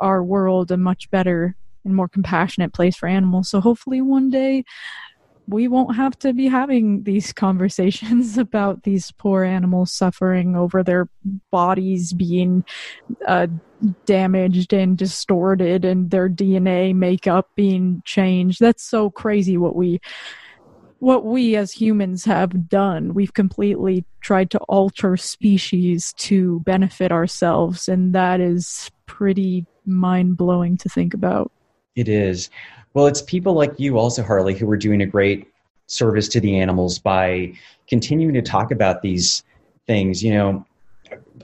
[0.00, 3.50] our world a much better and more compassionate place for animals.
[3.50, 4.64] So hopefully one day
[5.46, 11.08] we won't have to be having these conversations about these poor animals suffering over their
[11.50, 12.64] bodies being
[13.26, 13.46] uh,
[14.06, 18.60] damaged and distorted and their DNA makeup being changed.
[18.60, 20.00] That's so crazy what we
[21.00, 23.12] what we as humans have done.
[23.12, 30.76] We've completely tried to alter species to benefit ourselves and that is pretty mind blowing
[30.78, 31.50] to think about.
[31.96, 32.50] It is.
[32.94, 35.48] Well, it's people like you also, Harley, who are doing a great
[35.86, 37.52] service to the animals by
[37.88, 39.42] continuing to talk about these
[39.86, 40.22] things.
[40.22, 40.66] You know,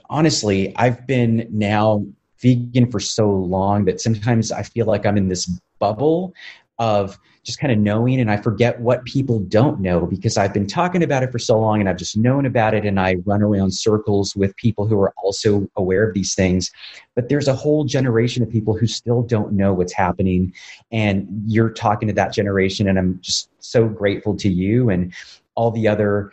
[0.09, 2.05] honestly, I've been now
[2.39, 5.45] vegan for so long that sometimes I feel like I'm in this
[5.79, 6.33] bubble
[6.81, 10.65] of just kind of knowing and I forget what people don't know because I've been
[10.65, 13.43] talking about it for so long and I've just known about it and I run
[13.43, 16.71] around circles with people who are also aware of these things.
[17.13, 20.53] But there's a whole generation of people who still don't know what's happening
[20.91, 25.13] and you're talking to that generation and I'm just so grateful to you and
[25.53, 26.31] all the other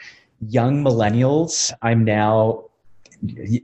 [0.48, 1.72] young millennials.
[1.82, 2.64] I'm now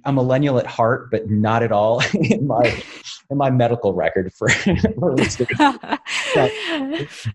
[0.04, 2.82] a millennial at heart, but not at all in my
[3.30, 5.16] in my medical record for, for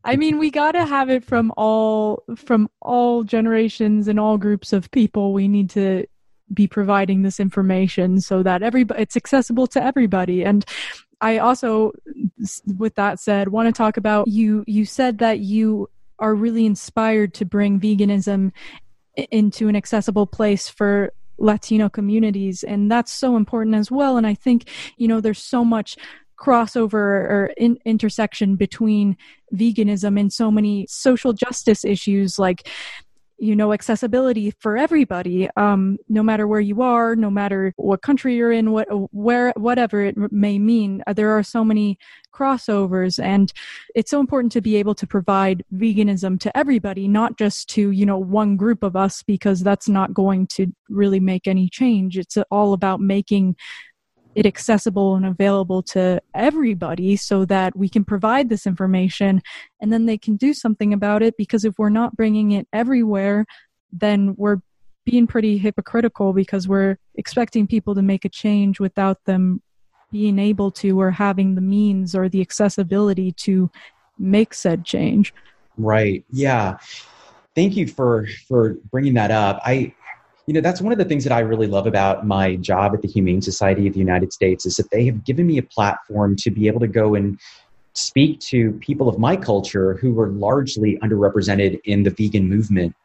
[0.04, 4.74] I mean, we got to have it from all from all generations and all groups
[4.74, 5.34] of people.
[5.34, 6.06] We need to
[6.54, 10.66] be providing this information so that everybody it's accessible to everybody and
[11.22, 11.92] I also
[12.66, 17.36] with that said want to talk about you you said that you are really inspired
[17.36, 18.52] to bring veganism
[19.32, 22.64] into an accessible place for Latino communities.
[22.64, 24.18] And that's so important as well.
[24.18, 25.98] And I think, you know, there's so much
[26.40, 29.18] crossover or in, intersection between
[29.54, 32.68] veganism and so many social justice issues like
[33.38, 38.36] you know accessibility for everybody um, no matter where you are no matter what country
[38.36, 41.98] you're in what where whatever it may mean uh, there are so many
[42.40, 43.22] crossovers.
[43.22, 43.52] And
[43.96, 48.06] it's so important to be able to provide veganism to everybody not just to you
[48.06, 52.18] know one group of us because that's not going to really make any change.
[52.18, 53.56] It's all about making
[54.36, 59.42] it accessible and available to everybody so that we can provide this information
[59.82, 63.46] and then they can do something about it because if we're not bringing it everywhere
[63.92, 64.58] then we're
[65.06, 69.62] being pretty hypocritical because we're expecting people to make a change without them
[70.12, 73.70] being able to or having the means or the accessibility to
[74.18, 75.34] make said change.
[75.78, 76.24] Right.
[76.32, 76.78] Yeah.
[77.56, 79.62] Thank you for for bringing that up.
[79.66, 79.94] I
[80.50, 83.04] you know that's one of the things that i really love about my job at
[83.04, 86.36] the humane society of the united states is that they have given me a platform
[86.36, 87.40] to be able to go and
[87.94, 92.96] speak to people of my culture who were largely underrepresented in the vegan movement.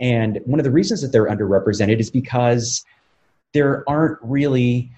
[0.00, 2.84] And one of the reasons that they're underrepresented is because
[3.52, 4.90] there aren't really,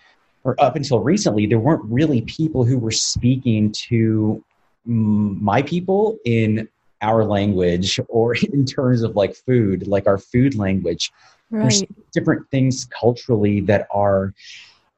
[0.45, 4.45] or up until recently, there weren't really people who were speaking to
[4.84, 6.68] my people in
[7.01, 11.11] our language or in terms of like food, like our food language.
[11.53, 11.68] Right.
[11.68, 14.32] There's different things culturally that are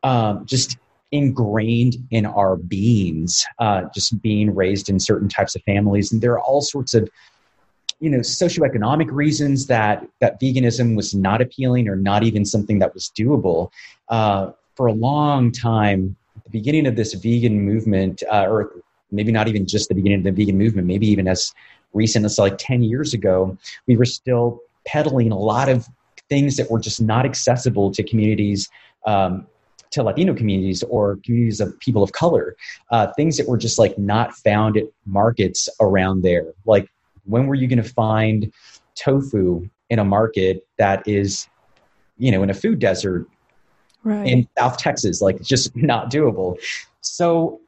[0.05, 0.79] um, just
[1.11, 6.13] ingrained in our beings, uh, just being raised in certain types of families.
[6.13, 7.09] And there are all sorts of
[8.01, 12.93] you know socioeconomic reasons that that veganism was not appealing or not even something that
[12.93, 13.71] was doable
[14.09, 18.73] uh, for a long time the beginning of this vegan movement uh, or
[19.13, 21.55] maybe not even just the beginning of the vegan movement maybe even as
[21.93, 25.89] recent as like 10 years ago we were still peddling a lot of
[26.29, 28.69] things that were just not accessible to communities
[29.07, 29.47] um,
[29.91, 32.57] to Latino communities or communities of people of color,
[32.91, 36.53] uh, things that were just like not found at markets around there.
[36.65, 36.89] Like,
[37.25, 38.53] when were you going to find
[38.97, 41.49] tofu in a market that is,
[42.19, 43.27] you know, in a food desert
[44.03, 44.27] Right.
[44.27, 45.23] in South Texas?
[45.23, 46.59] Like, just not doable.
[47.01, 47.61] So,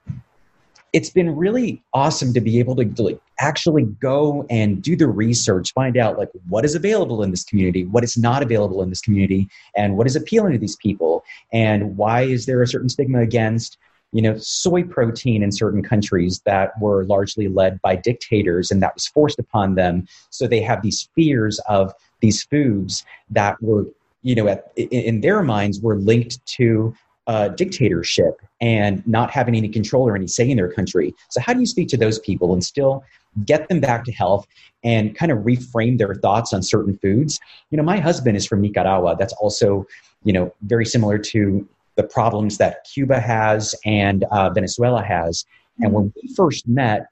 [0.93, 5.73] it's been really awesome to be able to, like actually go and do the research
[5.75, 9.01] find out like what is available in this community what is not available in this
[9.01, 11.23] community and what is appealing to these people
[11.53, 13.77] and why is there a certain stigma against
[14.13, 18.95] you know soy protein in certain countries that were largely led by dictators and that
[18.95, 20.07] was forced upon them?
[20.31, 23.87] So they have these fears of these foods that were
[24.23, 26.95] you know at, in their minds were linked to
[27.27, 31.15] uh, dictatorship and not having any control or any say in their country.
[31.31, 33.05] So, how do you speak to those people and still
[33.45, 34.47] get them back to health
[34.85, 37.41] and kind of reframe their thoughts on certain foods?
[37.71, 39.17] You know, my husband is from Nicaragua.
[39.19, 39.87] That's also,
[40.25, 45.45] you know, very similar to the problems that Cuba has and uh, Venezuela has.
[45.81, 47.09] And when we first met,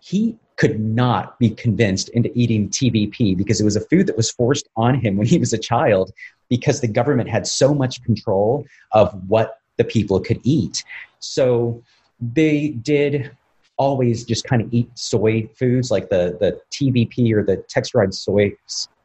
[0.00, 4.30] he could not be convinced into eating TVP because it was a food that was
[4.30, 6.12] forced on him when he was a child
[6.50, 10.84] because the government had so much control of what the people could eat.
[11.18, 11.82] So
[12.20, 13.30] they did
[13.78, 18.54] always just kind of eat soy foods like the, the TVP or the texturized soy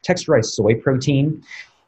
[0.05, 1.41] texturized soy protein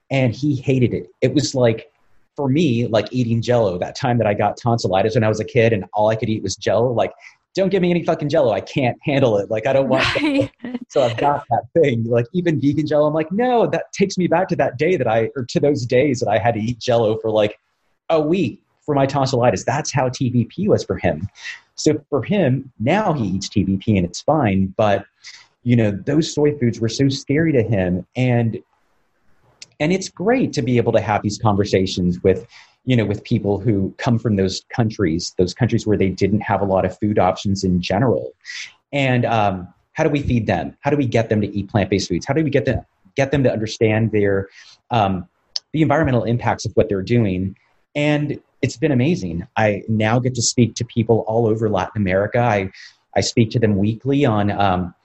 [0.09, 1.09] and he hated it.
[1.19, 1.91] It was like
[2.37, 5.45] for me like eating jello that time that I got tonsillitis when I was a
[5.45, 7.11] kid and all I could eat was jello like
[7.57, 8.51] don't give me any fucking jello.
[8.51, 9.49] I can't handle it.
[9.49, 10.51] Like I don't want Right.
[10.87, 12.03] so I've got that thing.
[12.05, 15.07] Like even vegan jello, I'm like, no, that takes me back to that day that
[15.07, 17.59] I or to those days that I had to eat jello for like
[18.09, 19.65] a week for my tonsillitis.
[19.65, 21.27] That's how TVP was for him.
[21.75, 24.73] So for him, now he eats TVP and it's fine.
[24.77, 25.05] But
[25.63, 28.05] you know, those soy foods were so scary to him.
[28.15, 28.59] And
[29.79, 32.45] and it's great to be able to have these conversations with
[32.87, 36.61] you know with people who come from those countries those countries where they didn't have
[36.61, 38.33] a lot of food options in general.
[38.93, 40.75] And um, how do we feed them?
[40.79, 42.25] How do we get them to eat plant-based foods?
[42.25, 42.83] How do we get them
[43.15, 44.47] get them to understand their
[44.89, 45.27] um,
[45.73, 47.55] the environmental impacts of what they're doing?
[47.93, 49.45] And it's been amazing.
[49.57, 52.39] I now get to speak to people all over latin america.
[52.39, 52.71] I
[53.15, 54.95] i speak to them weekly on um,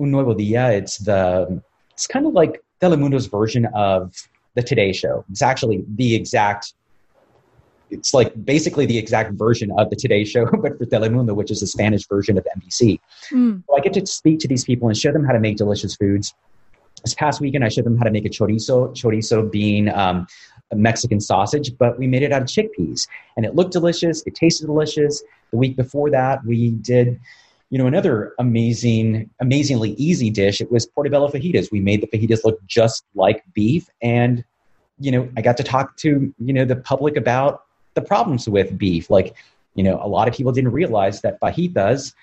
[0.00, 0.72] un nuevo dia.
[0.72, 4.14] It's the it's kind of like telemundo's version of
[4.54, 5.24] the today show.
[5.30, 6.72] It's actually the exact
[7.90, 11.60] it's like basically the exact version of the Today Show, but for Telemundo, which is
[11.60, 13.00] the Spanish version of NBC.
[13.30, 13.62] Mm.
[13.66, 15.94] So I get to speak to these people and show them how to make delicious
[15.96, 16.34] foods.
[17.04, 18.94] This past weekend, I showed them how to make a chorizo.
[18.94, 20.26] Chorizo being um,
[20.72, 23.06] a Mexican sausage, but we made it out of chickpeas,
[23.36, 24.22] and it looked delicious.
[24.26, 25.22] It tasted delicious.
[25.50, 27.20] The week before that, we did.
[27.70, 30.60] You know, another amazing, amazingly easy dish.
[30.60, 31.72] It was portobello fajitas.
[31.72, 34.44] We made the fajitas look just like beef, and
[34.98, 37.63] you know, I got to talk to you know the public about
[37.94, 39.10] the problems with beef.
[39.10, 39.34] Like,
[39.74, 42.14] you know, a lot of people didn't realize that fajitas,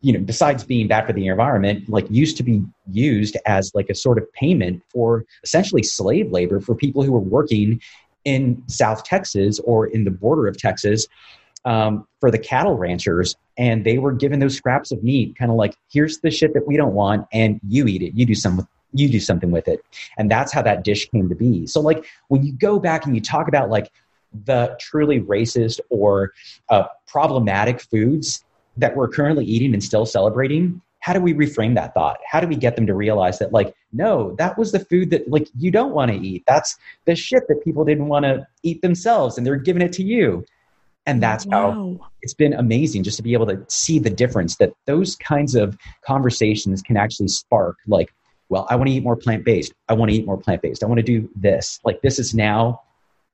[0.00, 3.88] you know, besides being bad for the environment, like used to be used as like
[3.88, 7.80] a sort of payment for essentially slave labor for people who were working
[8.24, 11.06] in South Texas or in the border of Texas
[11.64, 13.36] um, for the cattle ranchers.
[13.56, 16.66] And they were given those scraps of meat, kind of like, here's the shit that
[16.66, 18.14] we don't want, and you eat it.
[18.14, 19.80] You do some you do something with it.
[20.18, 21.66] And that's how that dish came to be.
[21.66, 23.90] So like when you go back and you talk about like
[24.44, 26.32] the truly racist or
[26.70, 28.44] uh, problematic foods
[28.76, 32.18] that we're currently eating and still celebrating how do we reframe that thought?
[32.30, 35.28] How do we get them to realize that like no that was the food that
[35.28, 36.44] like you don't want to eat.
[36.46, 40.04] That's the shit that people didn't want to eat themselves and they're giving it to
[40.04, 40.44] you.
[41.04, 44.72] And that's how it's been amazing just to be able to see the difference that
[44.86, 45.76] those kinds of
[46.06, 48.14] conversations can actually spark like
[48.48, 49.74] well i want to eat more plant-based.
[49.88, 50.84] I want to eat more plant-based.
[50.84, 51.80] I want to do this.
[51.84, 52.80] Like this is now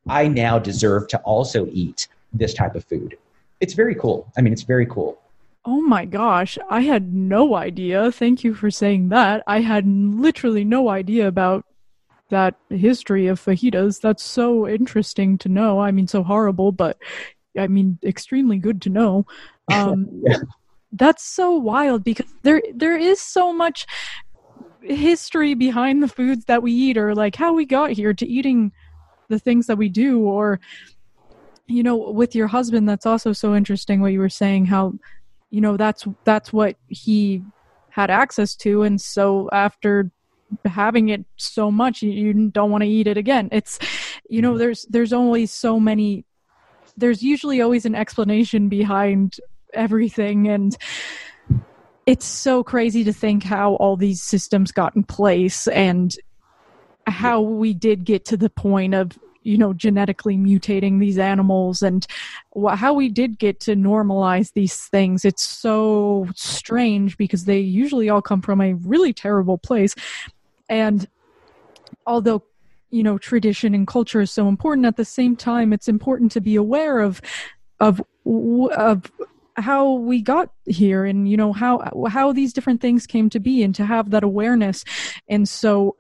[0.08, 3.16] i now deserve to also eat this type of food
[3.60, 4.30] it's very cool.
[4.36, 5.20] I mean, it's very cool.
[5.64, 8.10] Oh my gosh, I had no idea.
[8.12, 9.42] Thank you for saying that.
[9.46, 11.64] I had literally no idea about
[12.30, 14.00] that history of fajitas.
[14.00, 15.80] That's so interesting to know.
[15.80, 16.98] I mean, so horrible, but
[17.58, 19.26] I mean, extremely good to know.
[19.70, 20.38] Um, yeah.
[20.92, 23.84] That's so wild because there there is so much
[24.80, 28.72] history behind the foods that we eat, or like how we got here to eating
[29.28, 30.60] the things that we do, or
[31.66, 32.88] you know, with your husband.
[32.88, 34.00] That's also so interesting.
[34.00, 34.94] What you were saying, how
[35.50, 37.42] you know that's that's what he
[37.90, 40.10] had access to and so after
[40.64, 43.78] having it so much you, you don't want to eat it again it's
[44.28, 44.58] you know mm-hmm.
[44.58, 46.24] there's there's always so many
[46.96, 49.36] there's usually always an explanation behind
[49.74, 50.76] everything and
[52.06, 56.16] it's so crazy to think how all these systems got in place and
[57.10, 62.06] how we did get to the point of you know genetically mutating these animals and
[62.56, 65.24] wh- how we did get to normalize these things.
[65.24, 69.94] It's so strange because they usually all come from a really terrible place.
[70.68, 71.08] And
[72.06, 72.42] although
[72.90, 76.40] you know tradition and culture is so important at the same time it's important to
[76.40, 77.20] be aware of
[77.80, 79.12] of of
[79.60, 83.62] how we got here and you know how how these different things came to be
[83.62, 84.84] and to have that awareness.
[85.28, 85.96] And so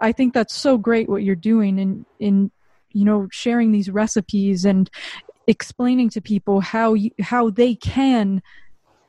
[0.00, 2.50] i think that's so great what you're doing in in
[2.92, 4.90] you know sharing these recipes and
[5.46, 8.42] explaining to people how you, how they can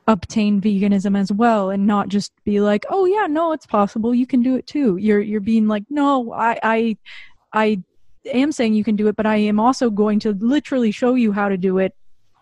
[0.06, 4.26] obtain veganism as well and not just be like oh yeah no it's possible you
[4.26, 4.96] can do it too.
[4.96, 6.96] You're you're being like no i i
[7.52, 7.82] i
[8.24, 11.30] am saying you can do it but i am also going to literally show you
[11.32, 11.94] how to do it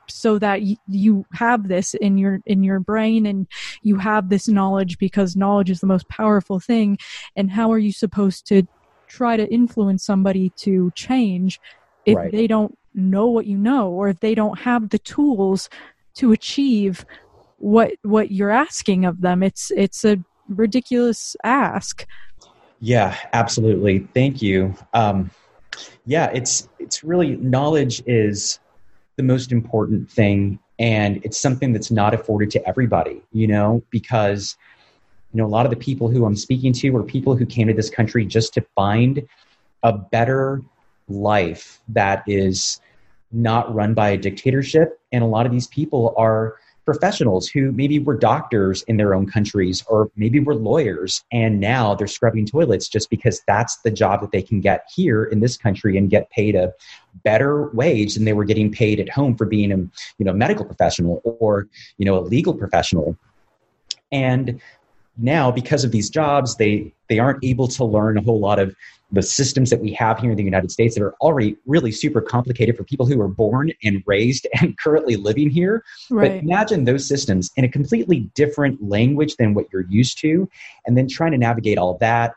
[0.09, 3.47] so that y- you have this in your in your brain and
[3.83, 6.99] you have this knowledge because knowledge is the most powerful thing.
[7.35, 8.63] And how are you supposed to
[9.09, 11.61] try to influence somebody to change
[12.05, 12.33] if right.
[12.33, 15.69] they don't know what you know or if they don't have the tools
[16.15, 17.05] to achieve
[17.59, 19.43] what what you're asking of them?
[19.43, 22.07] It's it's a ridiculous ask.
[22.81, 24.07] Yeah absolutely.
[24.15, 24.75] Thank you.
[24.93, 25.31] Um
[26.05, 28.61] yeah it's it's really knowledge is
[29.17, 34.57] the most important thing and it's something that's not afforded to everybody you know because
[35.33, 37.67] you know a lot of the people who i'm speaking to are people who came
[37.67, 39.27] to this country just to find
[39.83, 40.63] a better
[41.09, 42.81] life that is
[43.33, 45.01] not run by a dictatorship.
[45.13, 49.27] And a lot of these people are professionals who maybe were doctors in their own
[49.27, 54.21] countries or maybe were lawyers and now they're scrubbing toilets just because that's the job
[54.21, 56.73] that they can get here in this country and get paid a
[57.25, 60.65] better wage than they were getting paid at home for being a you know medical
[60.65, 63.17] professional or you know a legal professional
[64.13, 64.61] and
[65.19, 68.75] now because of these jobs they they aren't able to learn a whole lot of
[69.13, 72.21] the systems that we have here in the united states that are already really super
[72.21, 76.33] complicated for people who are born and raised and currently living here right.
[76.33, 80.49] but imagine those systems in a completely different language than what you're used to
[80.87, 82.35] and then trying to navigate all that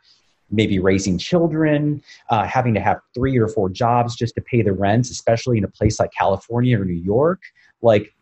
[0.52, 4.74] maybe raising children uh, having to have three or four jobs just to pay the
[4.74, 7.41] rents especially in a place like california or new york
[7.82, 8.14] like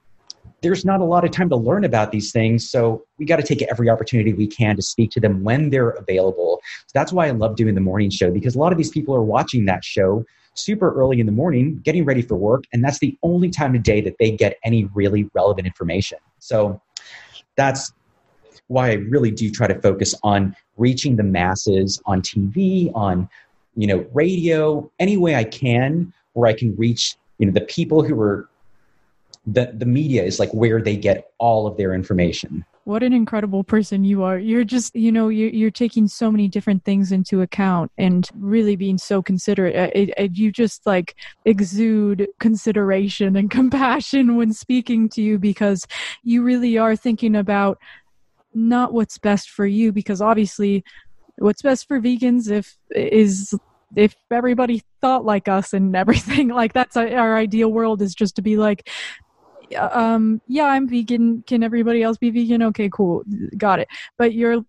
[0.61, 2.69] there's not a lot of time to learn about these things.
[2.69, 5.91] So we got to take every opportunity we can to speak to them when they're
[5.91, 6.59] available.
[6.88, 9.15] So that's why I love doing the morning show because a lot of these people
[9.15, 10.25] are watching that show
[10.55, 12.63] super early in the morning, getting ready for work.
[12.73, 16.17] And that's the only time of day that they get any really relevant information.
[16.39, 16.82] So
[17.55, 17.93] that's
[18.68, 23.30] why I really do try to focus on reaching the masses on TV, on
[23.76, 28.03] you know, radio, any way I can where I can reach, you know, the people
[28.03, 28.49] who are
[29.45, 32.66] the the media is like where they get all of their information.
[32.84, 34.38] What an incredible person you are.
[34.38, 38.76] You're just you know you're, you're taking so many different things into account and really
[38.76, 39.76] being so considerate.
[39.76, 45.88] Uh, it, it, you just like exude consideration and compassion when speaking to you because
[46.24, 47.80] you really are thinking about
[48.58, 50.84] not what's best for you because obviously
[51.38, 53.53] what's best for vegans if is
[53.95, 58.41] if everybody thought like us and everything like that's our ideal world is just to
[58.41, 58.89] be like
[59.78, 61.43] um yeah i'm vegan.
[61.45, 62.64] Can everybody else be vegan?
[62.64, 63.24] Okay cool.
[63.58, 63.89] Got it.
[64.18, 64.64] But you're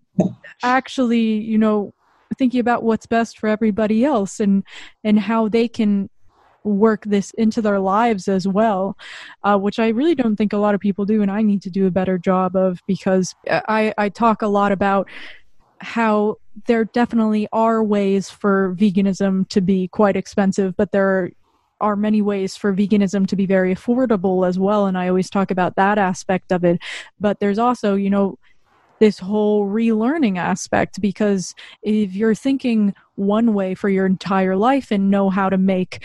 [0.62, 1.94] actually you know
[2.36, 4.64] thinking about what's best for everybody else and
[5.04, 6.10] and how they can
[6.64, 8.96] work this into their lives as well
[9.44, 11.70] uh, which i really don't think a lot of people do and i need to
[11.70, 15.08] do a better job of because i i talk a lot about
[15.80, 16.36] how
[16.66, 21.30] there definitely are ways for veganism to be quite expensive but there are
[21.80, 25.50] are many ways for veganism to be very affordable as well and i always talk
[25.50, 26.80] about that aspect of it.
[27.20, 28.36] But there's also you know
[28.98, 35.10] this whole relearning aspect because if you're thinking one way for your entire life and
[35.10, 36.02] know how to make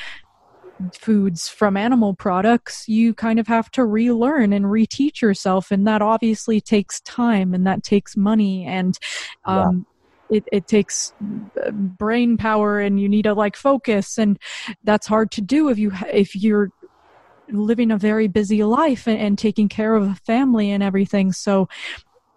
[0.91, 5.71] foods from animal products, you kind of have to relearn and reteach yourself.
[5.71, 8.97] And that obviously takes time and that takes money and,
[9.45, 9.85] um,
[10.29, 10.37] yeah.
[10.37, 11.13] it, it takes
[11.65, 14.39] uh, brain power and you need to like focus and
[14.83, 16.69] that's hard to do if you, if you're
[17.49, 21.31] living a very busy life and, and taking care of a family and everything.
[21.31, 21.67] So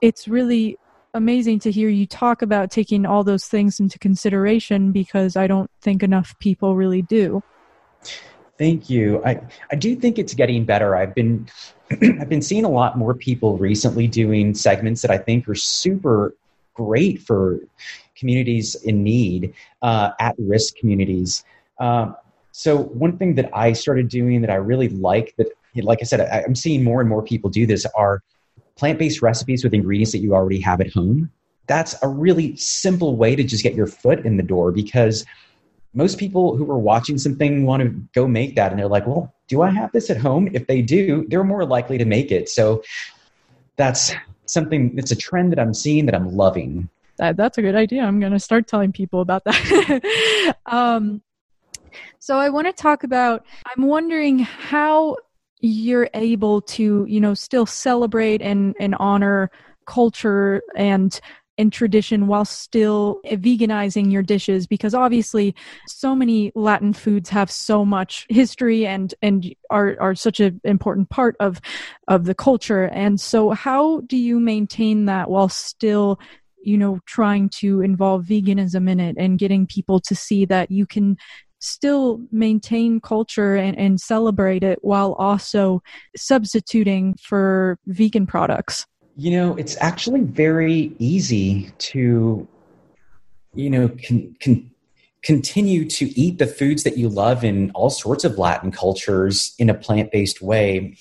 [0.00, 0.76] it's really
[1.14, 5.70] amazing to hear you talk about taking all those things into consideration because I don't
[5.80, 7.42] think enough people really do.
[8.58, 9.22] Thank you.
[9.24, 9.40] I,
[9.70, 10.96] I do think it's getting better.
[10.96, 11.46] I've been
[11.90, 16.34] I've been seeing a lot more people recently doing segments that I think are super
[16.74, 17.60] great for
[18.16, 21.44] communities in need, uh, at risk communities.
[21.78, 22.12] Uh,
[22.52, 26.20] so one thing that I started doing that I really like that, like I said,
[26.20, 28.22] I, I'm seeing more and more people do this are
[28.76, 31.30] plant based recipes with ingredients that you already have at home.
[31.66, 35.24] That's a really simple way to just get your foot in the door because
[35.96, 39.34] most people who are watching something want to go make that and they're like, well,
[39.48, 40.48] do I have this at home?
[40.52, 42.48] If they do, they're more likely to make it.
[42.48, 42.82] So
[43.76, 44.12] that's
[44.44, 46.88] something that's a trend that I'm seeing that I'm loving.
[47.16, 48.02] That, that's a good idea.
[48.02, 50.54] I'm going to start telling people about that.
[50.66, 51.22] um,
[52.18, 55.16] so I want to talk about, I'm wondering how
[55.60, 59.50] you're able to you know still celebrate and and honor
[59.86, 61.20] culture and
[61.58, 65.54] and tradition while still veganizing your dishes because obviously
[65.86, 71.08] so many latin foods have so much history and and are are such an important
[71.10, 71.60] part of
[72.08, 76.18] of the culture and so how do you maintain that while still
[76.62, 80.86] you know trying to involve veganism in it and getting people to see that you
[80.86, 81.16] can
[81.58, 85.82] still maintain culture and, and celebrate it while also
[86.16, 88.86] substituting for vegan products?
[89.16, 92.46] You know, it's actually very easy to,
[93.54, 94.70] you know, con, con,
[95.22, 99.70] continue to eat the foods that you love in all sorts of Latin cultures in
[99.70, 100.96] a plant based way.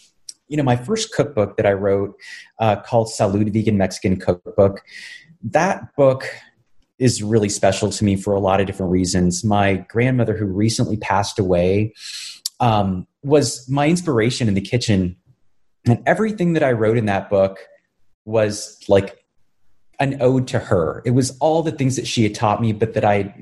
[0.47, 2.15] You know, my first cookbook that I wrote
[2.59, 4.81] uh, called Salud Vegan Mexican Cookbook,
[5.43, 6.25] that book
[6.97, 9.43] is really special to me for a lot of different reasons.
[9.43, 11.93] My grandmother, who recently passed away,
[12.59, 15.17] um, was my inspiration in the kitchen.
[15.85, 17.59] And everything that I wrote in that book
[18.25, 19.25] was like
[19.99, 21.01] an ode to her.
[21.05, 23.33] It was all the things that she had taught me, but that I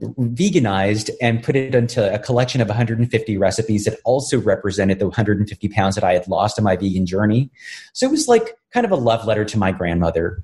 [0.00, 5.68] veganized and put it into a collection of 150 recipes that also represented the 150
[5.68, 7.50] pounds that I had lost on my vegan journey.
[7.92, 10.42] So it was like kind of a love letter to my grandmother.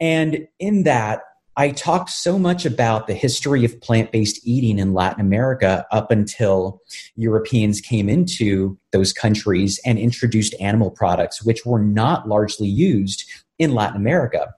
[0.00, 1.22] And in that,
[1.60, 6.10] I talked so much about the history of plant based eating in Latin America up
[6.10, 6.80] until
[7.16, 13.74] Europeans came into those countries and introduced animal products, which were not largely used in
[13.74, 14.54] Latin America.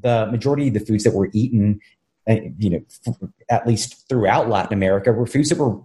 [0.00, 1.78] The majority of the foods that were eaten,
[2.26, 3.14] uh, you know,
[3.50, 5.78] at least throughout Latin America, were foods that were,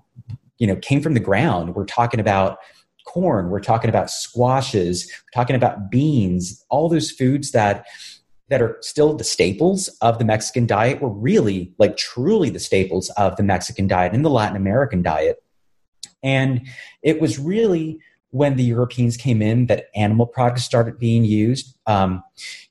[0.58, 1.76] you know, came from the ground.
[1.76, 2.60] We're talking about
[3.06, 7.86] corn, we're talking about squashes, we're talking about beans, all those foods that
[8.52, 13.10] that are still the staples of the Mexican diet were really, like, truly the staples
[13.12, 15.42] of the Mexican diet and the Latin American diet.
[16.22, 16.68] And
[17.02, 18.00] it was really
[18.32, 21.78] when the Europeans came in that animal products started being used.
[21.88, 22.22] Um,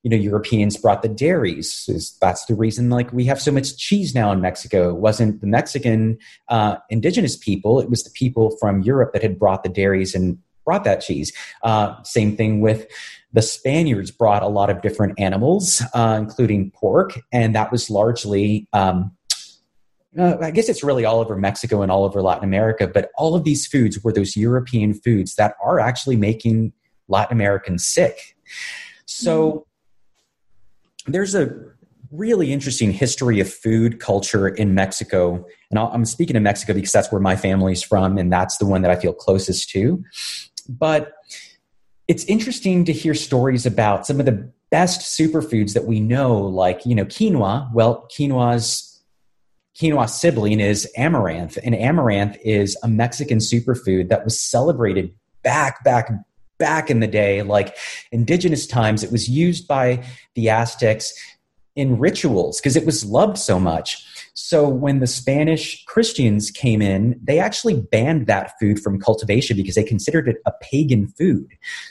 [0.03, 1.89] you know, Europeans brought the dairies.
[2.21, 4.91] That's the reason, like, we have so much cheese now in Mexico.
[4.91, 6.19] It wasn't the Mexican
[6.49, 10.39] uh, indigenous people; it was the people from Europe that had brought the dairies and
[10.65, 11.33] brought that cheese.
[11.63, 12.87] Uh, same thing with
[13.33, 18.69] the Spaniards brought a lot of different animals, uh, including pork, and that was largely.
[18.73, 19.13] Um,
[20.19, 23.37] uh, I guess it's really all over Mexico and all over Latin America, but all
[23.37, 26.73] of these foods were those European foods that are actually making
[27.07, 28.37] Latin Americans sick.
[29.07, 29.67] So
[31.07, 31.55] there's a
[32.11, 35.47] really interesting history of food culture in Mexico.
[35.71, 38.67] And i am speaking of Mexico because that's where my family's from, and that's the
[38.67, 40.03] one that I feel closest to.
[40.69, 41.13] But
[42.11, 46.85] it's interesting to hear stories about some of the best superfoods that we know, like,
[46.85, 47.73] you know, quinoa.
[47.73, 49.01] Well, quinoa's
[49.81, 56.11] quinoa sibling is amaranth, and amaranth is a Mexican superfood that was celebrated back, back,
[56.59, 57.77] back in the day, like
[58.11, 59.05] indigenous times.
[59.05, 60.05] It was used by
[60.35, 61.15] the Aztecs
[61.77, 64.05] in rituals because it was loved so much.
[64.43, 69.75] So when the Spanish Christians came in, they actually banned that food from cultivation because
[69.75, 71.47] they considered it a pagan food.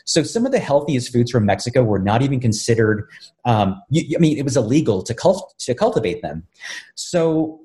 [0.06, 3.08] So some of the healthiest foods from Mexico were not even considered.
[3.46, 6.48] Um, you, I mean, it was illegal to cult- to cultivate them.
[6.96, 7.62] So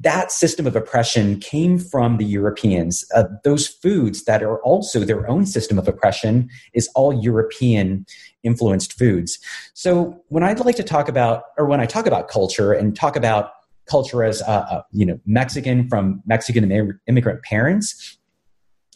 [0.00, 3.04] that system of oppression came from the Europeans.
[3.14, 8.06] Uh, those foods that are also their own system of oppression is all European
[8.42, 9.38] influenced foods.
[9.74, 13.16] So when I'd like to talk about, or when I talk about culture and talk
[13.16, 13.50] about
[13.88, 16.70] culture as uh, uh, you know Mexican from Mexican
[17.06, 18.18] immigrant parents.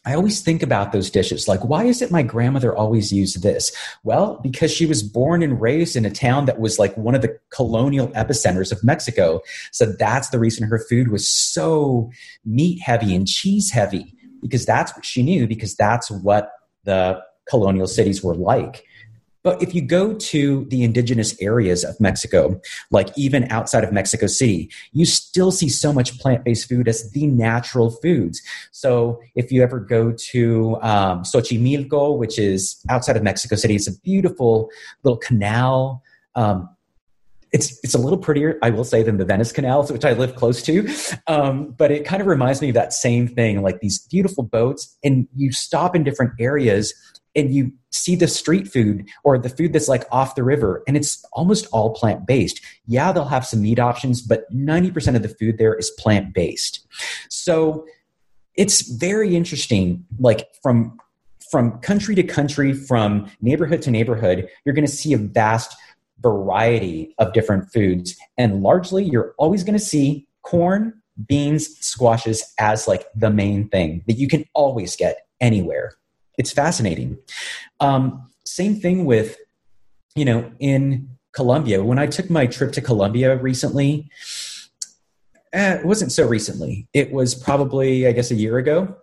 [0.07, 1.47] I always think about those dishes.
[1.47, 3.70] Like, why is it my grandmother always used this?
[4.03, 7.20] Well, because she was born and raised in a town that was like one of
[7.20, 9.43] the colonial epicenters of Mexico.
[9.72, 12.11] So that's the reason her food was so
[12.47, 16.51] meat heavy and cheese heavy, because that's what she knew, because that's what
[16.84, 18.84] the colonial cities were like.
[19.43, 22.61] But if you go to the indigenous areas of Mexico,
[22.91, 27.11] like even outside of Mexico City, you still see so much plant based food as
[27.12, 28.43] the natural foods.
[28.70, 33.88] So if you ever go to um, Xochimilco, which is outside of Mexico City, it's
[33.88, 34.70] a beautiful
[35.03, 36.03] little canal.
[36.34, 36.68] Um,
[37.53, 40.36] it's it's a little prettier, I will say, than the Venice Canal, which I live
[40.36, 40.88] close to.
[41.26, 44.97] Um, but it kind of reminds me of that same thing, like these beautiful boats,
[45.03, 46.95] and you stop in different areas
[47.35, 50.97] and you see the street food or the food that's like off the river and
[50.97, 55.28] it's almost all plant based yeah they'll have some meat options but 90% of the
[55.28, 56.87] food there is plant based
[57.28, 57.85] so
[58.55, 60.99] it's very interesting like from
[61.51, 65.76] from country to country from neighborhood to neighborhood you're going to see a vast
[66.20, 70.93] variety of different foods and largely you're always going to see corn
[71.26, 75.93] beans squashes as like the main thing that you can always get anywhere
[76.41, 77.18] it's fascinating.
[77.80, 79.36] Um, same thing with,
[80.14, 81.84] you know, in Colombia.
[81.84, 84.09] When I took my trip to Colombia recently,
[85.53, 86.88] eh, it wasn't so recently.
[86.95, 88.97] It was probably, I guess, a year ago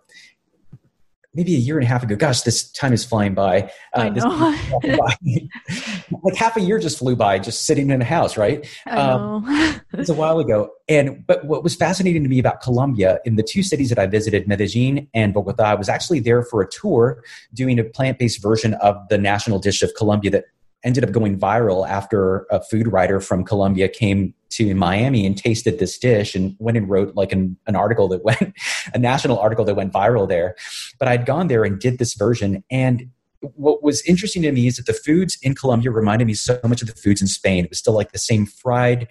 [1.34, 2.16] maybe a year and a half ago.
[2.16, 3.70] Gosh, this time is flying by.
[3.94, 4.56] Uh, I know.
[4.82, 5.16] by.
[6.22, 8.66] like half a year just flew by, just sitting in a house, right?
[8.86, 9.74] I um, know.
[9.94, 10.70] it's a while ago.
[10.88, 14.06] And but what was fascinating to me about Colombia in the two cities that I
[14.06, 17.22] visited, Medellin and Bogota, I was actually there for a tour
[17.54, 20.44] doing a plant-based version of the national dish of Colombia that
[20.84, 25.78] ended up going viral after a food writer from Colombia came to Miami and tasted
[25.78, 28.54] this dish and went and wrote like an, an article that went,
[28.94, 30.54] a national article that went viral there.
[30.98, 32.64] But I'd gone there and did this version.
[32.70, 33.10] And
[33.40, 36.82] what was interesting to me is that the foods in Colombia reminded me so much
[36.82, 37.64] of the foods in Spain.
[37.64, 39.08] It was still like the same fried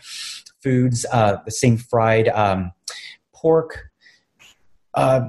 [0.61, 2.71] foods, uh, the same fried um,
[3.33, 3.89] pork,
[4.95, 5.21] uh,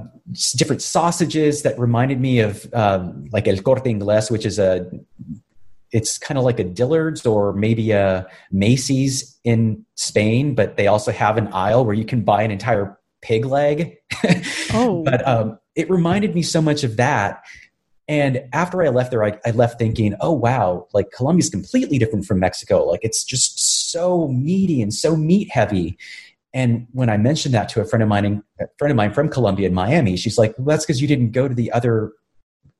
[0.55, 4.89] different sausages that reminded me of um, like El Corte Inglés, which is a
[5.91, 11.11] it's kind of like a Dillard's or maybe a Macy's in Spain, but they also
[11.11, 13.95] have an aisle where you can buy an entire pig leg.
[14.71, 15.03] Oh.
[15.03, 17.41] but um, it reminded me so much of that.
[18.09, 22.25] And after I left there, I, I left thinking, oh, wow, like Colombia's completely different
[22.25, 22.83] from Mexico.
[22.83, 25.95] Like it's just so meaty and so meat heavy.
[26.51, 29.29] And when I mentioned that to a friend of mine, a friend of mine from
[29.29, 32.11] Colombia in Miami, she's like, well, that's because you didn't go to the other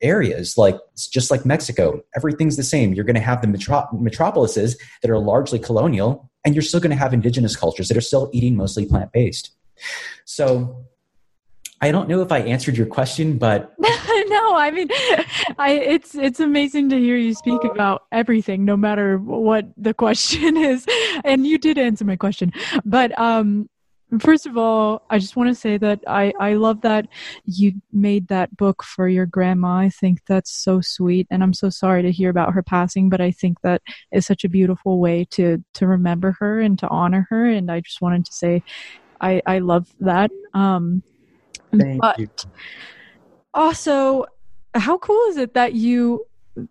[0.02, 3.86] areas like it's just like mexico everything's the same you're going to have the metro-
[3.92, 8.02] metropolises that are largely colonial and you're still going to have indigenous cultures that are
[8.02, 9.52] still eating mostly plant-based
[10.24, 10.86] so
[11.82, 14.88] i don't know if i answered your question but no i mean
[15.60, 20.58] i it's it's amazing to hear you speak about everything no matter what the question
[20.72, 20.86] is
[21.24, 22.52] and you did answer my question
[22.86, 23.70] but um
[24.18, 27.08] First of all, I just want to say that I, I love that
[27.46, 29.78] you made that book for your grandma.
[29.78, 31.28] I think that's so sweet.
[31.30, 34.44] And I'm so sorry to hear about her passing, but I think that is such
[34.44, 37.46] a beautiful way to, to remember her and to honor her.
[37.46, 38.64] And I just wanted to say
[39.22, 40.32] I, I love that.
[40.56, 41.04] Um,
[41.78, 42.30] Thank but you.
[43.54, 44.26] Also,
[44.76, 46.26] how cool is it that you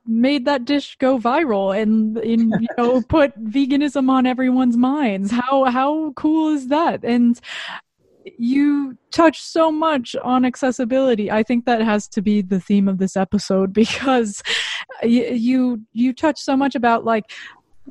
[0.06, 5.30] made that dish go viral and, and you know put veganism on everyone's minds?
[5.30, 7.04] How how cool is that?
[7.04, 7.40] And
[8.38, 11.30] you touch so much on accessibility.
[11.30, 14.42] I think that has to be the theme of this episode because
[15.02, 17.24] you you, you touch so much about like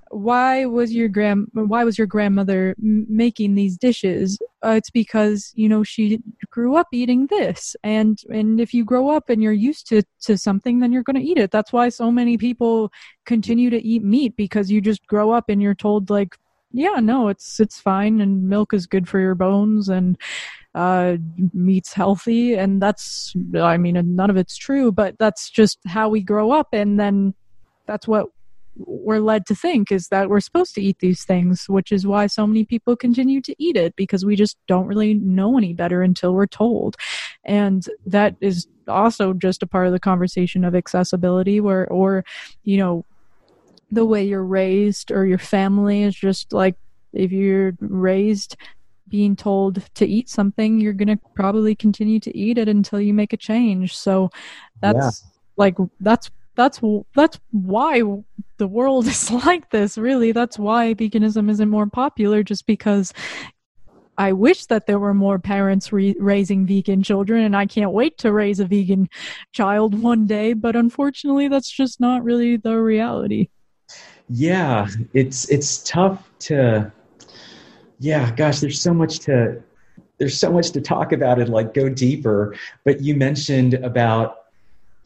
[0.10, 4.38] why was your grand why was your grandmother making these dishes?
[4.66, 6.20] Uh, it's because you know she
[6.50, 7.76] grew up eating this.
[7.84, 11.16] And and if you grow up and you're used to to something then you're going
[11.16, 11.52] to eat it.
[11.52, 12.92] That's why so many people
[13.26, 16.38] continue to eat meat because you just grow up and you're told like
[16.74, 20.18] yeah no it's it's fine and milk is good for your bones and
[20.76, 21.18] uh,
[21.54, 22.56] meat's healthy.
[22.56, 26.70] And that's i mean none of it's true but that's just how we grow up
[26.74, 27.34] and then
[27.88, 28.28] that's what
[28.78, 32.28] we're led to think is that we're supposed to eat these things, which is why
[32.28, 36.02] so many people continue to eat it because we just don't really know any better
[36.02, 36.96] until we're told.
[37.44, 42.24] And that is also just a part of the conversation of accessibility where or
[42.64, 43.06] you know
[43.92, 46.76] the way you're raised or your family is just like
[47.14, 48.58] if you're raised
[49.10, 53.14] being told to eat something, you're going to probably continue to eat it until you
[53.14, 53.96] make a change.
[53.96, 54.30] So
[54.82, 55.30] that's yeah.
[55.56, 56.82] like that's that's
[57.16, 58.02] that's why
[58.58, 63.14] the world is like this really that's why veganism isn't more popular just because
[64.20, 68.18] I wish that there were more parents re- raising vegan children, and I can't wait
[68.20, 69.10] to raise a vegan
[69.52, 70.54] child one day.
[70.54, 73.50] But unfortunately, that's just not really the reality.
[74.28, 76.92] Yeah, it's it's tough to.
[78.00, 79.62] Yeah, gosh, there's so much to
[80.18, 82.56] there's so much to talk about and like go deeper.
[82.86, 84.37] But you mentioned about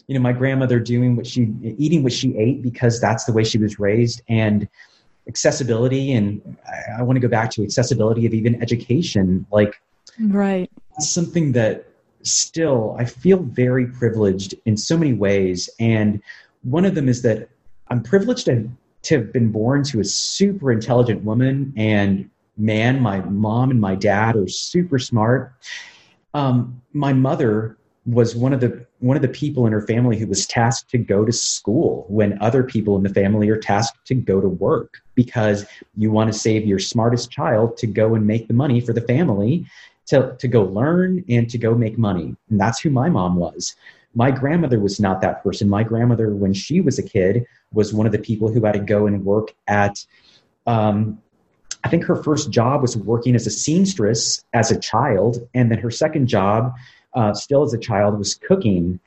[0.08, 3.43] you know my grandmother doing what she eating what she ate because that's the way
[3.43, 4.68] she was raised and
[5.28, 9.82] accessibility and I, I want to go back to accessibility of even education like
[10.20, 10.70] right.
[10.99, 11.88] something that
[12.24, 15.70] still I feel very privileged in so many ways.
[15.80, 16.22] And
[16.64, 17.49] one of them is that
[17.88, 18.70] I'm privileged to,
[19.04, 23.95] to have been born to a super intelligent woman and man my mom and my
[23.95, 25.54] dad are super smart.
[26.34, 30.26] Um, my mother was one of the one of the people in her family who
[30.26, 34.16] was tasked to go to school when other people in the family are tasked to
[34.16, 38.47] go to work because you want to save your smartest child to go and make
[38.47, 39.66] the money for the family
[40.08, 42.36] to, to go learn and to go make money.
[42.49, 43.76] And that's who my mom was.
[44.16, 45.70] My grandmother was not that person.
[45.70, 48.80] My grandmother when she was a kid was one of the people who had to
[48.80, 50.04] go and work at
[50.66, 51.22] um,
[51.84, 55.80] I think her first job was working as a seamstress as a child, and then
[55.80, 56.74] her second job
[57.14, 58.99] uh, still as a child, was cooking.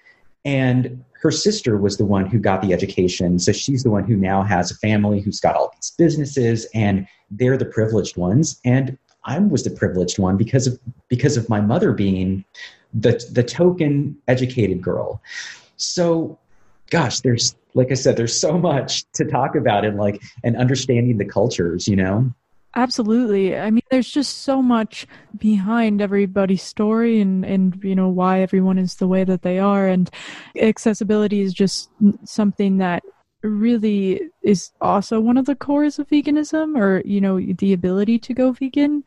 [0.45, 3.39] And her sister was the one who got the education.
[3.39, 7.07] So she's the one who now has a family who's got all these businesses, and
[7.31, 8.61] they're the privileged ones.
[8.65, 10.79] And I was the privileged one because of
[11.09, 12.45] because of my mother being
[12.93, 15.23] the the token educated girl.
[15.77, 16.39] So,
[16.91, 21.19] gosh, there's like I said, there's so much to talk about and like and understanding
[21.19, 22.33] the cultures, you know.
[22.77, 23.57] Absolutely.
[23.57, 25.07] I mean, there's just so much
[25.37, 29.87] behind everybody's story and, and, you know, why everyone is the way that they are.
[29.87, 30.11] And
[30.61, 31.91] accessibility is just
[32.25, 33.05] something that
[33.45, 38.35] really is also one of the cores of veganism or, you know, the ability to
[38.35, 39.05] go vegan,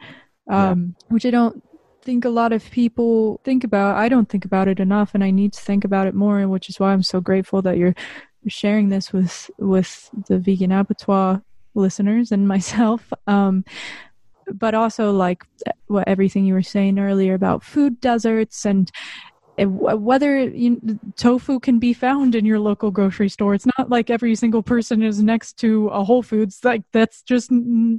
[0.50, 1.14] um, yeah.
[1.14, 1.62] which I don't
[2.04, 3.98] think a lot of people think about.
[3.98, 6.70] I don't think about it enough and I need to think about it more, which
[6.70, 7.96] is why I'm so grateful that you're
[8.48, 11.44] sharing this with, with the vegan abattoir
[11.78, 13.12] listeners and myself.
[13.28, 13.64] Um,
[14.54, 15.44] but also like
[15.88, 18.92] what everything you were saying earlier about food deserts and
[19.66, 23.56] whether you, tofu can be found in your local grocery store.
[23.56, 26.60] It's not like every single person is next to a whole foods.
[26.64, 27.50] Like that's just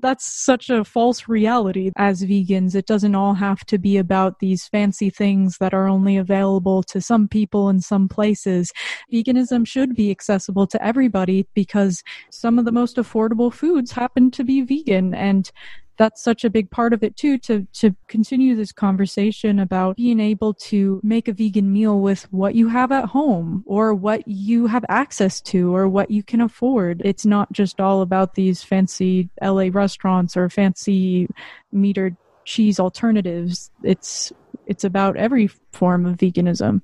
[0.00, 1.90] that's such a false reality.
[1.96, 6.16] As vegans it doesn't all have to be about these fancy things that are only
[6.16, 8.72] available to some people in some places.
[9.12, 14.44] Veganism should be accessible to everybody because some of the most affordable foods happen to
[14.44, 15.14] be vegan.
[15.14, 15.50] And
[15.98, 20.20] that's such a big part of it too to to continue this conversation about being
[20.20, 24.66] able to make a vegan meal with what you have at home or what you
[24.66, 27.02] have access to or what you can afford.
[27.04, 31.28] It's not just all about these fancy LA restaurants or fancy
[31.74, 33.70] metered cheese alternatives.
[33.82, 34.32] It's
[34.66, 36.80] it's about every form of veganism.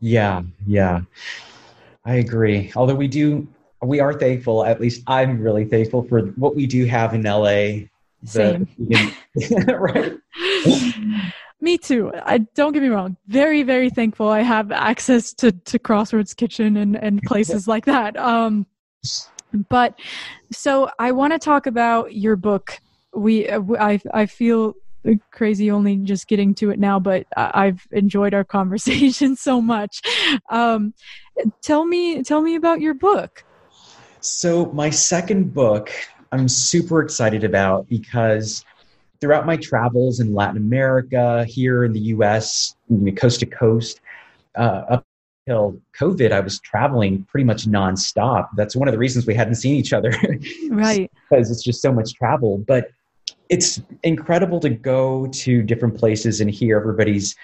[0.00, 1.02] Yeah yeah.
[2.06, 2.72] I agree.
[2.74, 3.46] Although we do
[3.82, 7.84] we are thankful at least i'm really thankful for what we do have in la
[8.24, 8.68] same.
[9.68, 10.14] right.
[11.60, 12.12] Me too.
[12.24, 13.16] I don't get me wrong.
[13.26, 18.16] Very, very thankful I have access to, to Crossroads Kitchen and, and places like that.
[18.16, 18.66] Um,
[19.70, 19.98] but
[20.52, 22.78] so I want to talk about your book.
[23.14, 24.74] We, I, I feel
[25.30, 30.02] crazy only just getting to it now, but I've enjoyed our conversation so much.
[30.50, 30.92] Um,
[31.62, 33.44] tell me, tell me about your book.
[34.20, 35.90] So my second book
[36.34, 38.64] I'm super excited about because
[39.20, 42.74] throughout my travels in Latin America, here in the US,
[43.16, 44.00] coast to coast,
[44.56, 45.06] uh, up
[45.46, 48.48] until COVID, I was traveling pretty much nonstop.
[48.56, 50.12] That's one of the reasons we hadn't seen each other.
[50.70, 51.08] right.
[51.30, 52.58] because it's just so much travel.
[52.58, 52.90] But
[53.48, 57.36] it's incredible to go to different places and hear everybody's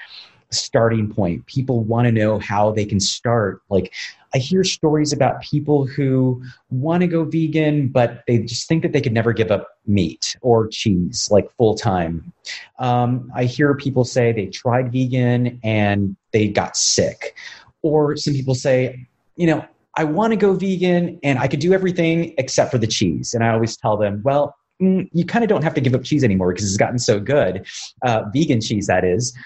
[0.53, 1.47] starting point.
[1.47, 3.63] People want to know how they can start.
[3.69, 3.93] Like,
[4.35, 8.93] I hear stories about people who want to go vegan, but they just think that
[8.93, 12.33] they could never give up meat or cheese like full time.
[12.79, 17.37] Um, I hear people say they tried vegan and they got sick.
[17.83, 19.65] Or some people say, you know,
[19.97, 23.35] I want to go vegan and I could do everything except for the cheese.
[23.35, 26.05] And I always tell them, well, mm, you kind of don't have to give up
[26.05, 27.67] cheese anymore because it's gotten so good.
[28.03, 29.37] Uh, vegan cheese, that is.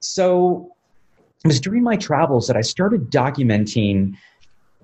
[0.00, 0.74] So
[1.44, 4.14] it was during my travels that I started documenting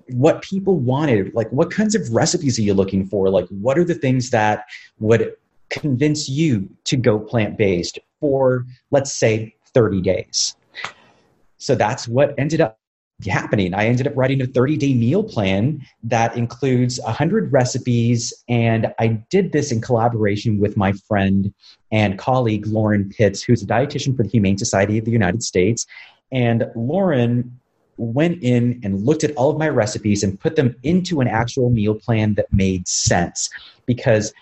[0.09, 1.33] what people wanted.
[1.33, 3.29] Like, what kinds of recipes are you looking for?
[3.29, 4.65] Like, what are the things that
[4.99, 5.33] would
[5.69, 10.55] convince you to go plant based for, let's say, 30 days?
[11.57, 12.77] So that's what ended up
[13.27, 13.73] happening.
[13.73, 18.33] I ended up writing a 30 day meal plan that includes 100 recipes.
[18.49, 21.53] And I did this in collaboration with my friend
[21.91, 25.85] and colleague, Lauren Pitts, who's a dietitian for the Humane Society of the United States.
[26.31, 27.59] And Lauren
[27.97, 31.69] went in and looked at all of my recipes and put them into an actual
[31.69, 33.49] meal plan that made sense
[33.85, 34.33] because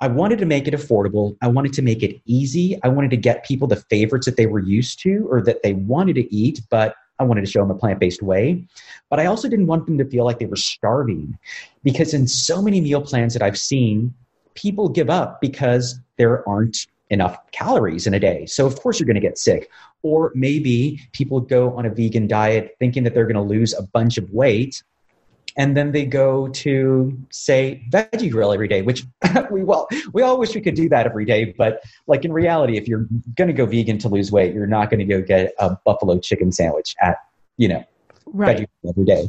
[0.00, 1.36] I wanted to make it affordable.
[1.42, 2.78] I wanted to make it easy.
[2.82, 5.74] I wanted to get people the favorites that they were used to or that they
[5.74, 8.64] wanted to eat, but I wanted to show them a plant based way.
[9.10, 11.38] But I also didn't want them to feel like they were starving
[11.82, 14.14] because in so many meal plans that I've seen,
[14.54, 18.46] people give up because there aren't enough calories in a day.
[18.46, 19.70] So, of course, you're going to get sick.
[20.02, 23.82] Or maybe people go on a vegan diet thinking that they're going to lose a
[23.82, 24.82] bunch of weight.
[25.56, 29.04] And then they go to say veggie grill every day, which
[29.50, 31.54] we well we all wish we could do that every day.
[31.56, 34.90] But like in reality, if you're going to go vegan to lose weight, you're not
[34.90, 37.18] going to go get a buffalo chicken sandwich at
[37.56, 37.84] you know
[38.26, 38.56] Right.
[38.56, 39.28] veggie grill every day.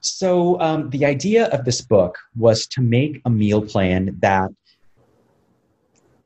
[0.00, 4.50] So um, the idea of this book was to make a meal plan that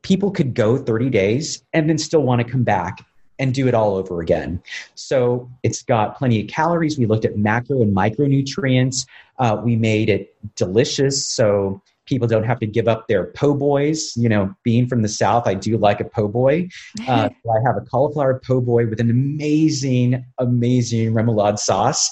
[0.02, 3.04] people could go 30 days and then still want to come back
[3.38, 4.60] and do it all over again.
[4.94, 6.98] So it's got plenty of calories.
[6.98, 9.06] We looked at macro and micronutrients.
[9.38, 11.26] Uh, we made it delicious.
[11.26, 14.16] So people don't have to give up their po' boys.
[14.16, 16.68] You know, being from the South, I do like a po' boy.
[17.08, 22.10] Uh, so I have a cauliflower po' boy with an amazing, amazing remoulade sauce.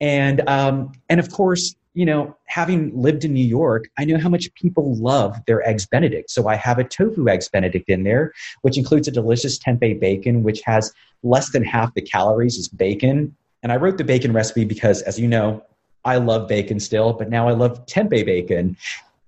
[0.00, 4.28] And, um, and of course, you know, having lived in New York, I know how
[4.28, 6.30] much people love their eggs Benedict.
[6.30, 8.32] So I have a tofu eggs Benedict in there,
[8.62, 13.34] which includes a delicious tempeh bacon, which has less than half the calories as bacon.
[13.62, 15.64] And I wrote the bacon recipe because, as you know,
[16.04, 18.76] I love bacon still, but now I love tempeh bacon.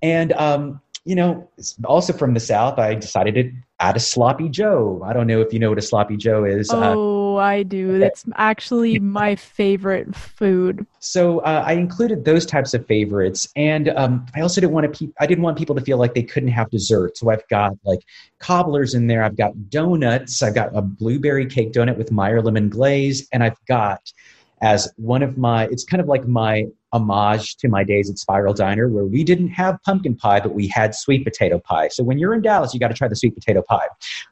[0.00, 1.48] And, um, you know,
[1.84, 3.50] also from the South, I decided to
[3.80, 5.02] add a sloppy Joe.
[5.04, 6.70] I don't know if you know what a sloppy Joe is.
[6.70, 7.98] Uh, Oh, I do.
[8.00, 10.86] That's actually my favorite food.
[11.00, 15.06] So uh, I included those types of favorites, and um, I also didn't want to.
[15.06, 17.16] Pe- I didn't want people to feel like they couldn't have dessert.
[17.16, 18.00] So I've got like
[18.38, 19.24] cobblers in there.
[19.24, 20.42] I've got donuts.
[20.42, 24.12] I've got a blueberry cake donut with Meyer lemon glaze, and I've got
[24.60, 25.64] as one of my.
[25.64, 29.48] It's kind of like my homage to my days at Spiral Diner, where we didn't
[29.48, 31.88] have pumpkin pie, but we had sweet potato pie.
[31.88, 33.86] So when you're in Dallas, you got to try the sweet potato pie.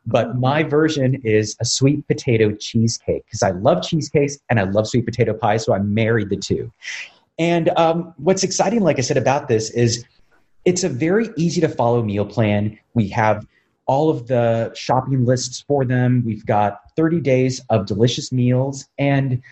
[0.06, 4.88] But my version is a sweet potato cheesecake because I love cheesecakes and I love
[4.88, 5.56] sweet potato pie.
[5.56, 6.70] So I married the two.
[7.38, 10.04] And um, what's exciting, like I said, about this is
[10.64, 12.78] it's a very easy to follow meal plan.
[12.94, 13.46] We have
[13.86, 16.22] all of the shopping lists for them.
[16.24, 18.86] We've got 30 days of delicious meals.
[18.98, 19.42] And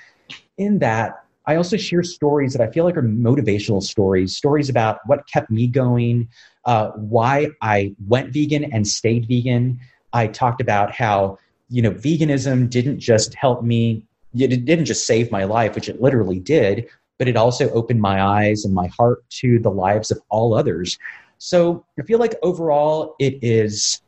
[0.59, 5.01] in that, I also share stories that I feel like are motivational stories, stories about
[5.07, 6.29] what kept me going,
[6.67, 9.81] uh, why I went vegan and stayed vegan.
[10.13, 11.39] I talked about how,
[11.71, 16.03] you know, veganism didn't just help me, it didn't just save my life, which it
[16.03, 16.87] literally did,
[17.19, 20.99] but it also opened my eyes and my heart to the lives of all others.
[21.39, 24.03] So I feel like overall it is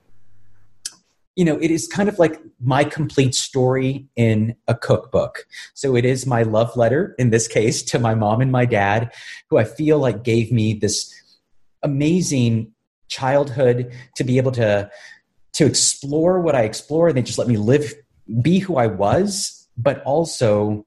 [1.37, 5.47] you know, it is kind of like my complete story in a cookbook.
[5.75, 9.13] So it is my love letter, in this case, to my mom and my dad,
[9.49, 11.15] who I feel like gave me this
[11.83, 12.73] amazing
[13.09, 14.91] childhood to be able to
[15.53, 17.15] to explore what I explored.
[17.15, 17.93] They just let me live,
[18.41, 20.87] be who I was, but also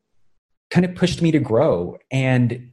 [0.69, 1.97] kind of pushed me to grow.
[2.11, 2.71] And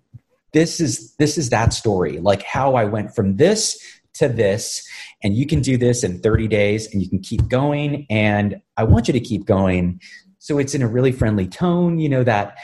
[0.53, 3.81] this is this is that story, like how I went from this
[4.15, 4.87] to this
[5.23, 8.85] and you can do this in 30 days and you can keep going and i
[8.85, 10.01] want you to keep going.
[10.43, 12.57] So it's in a really friendly tone you know that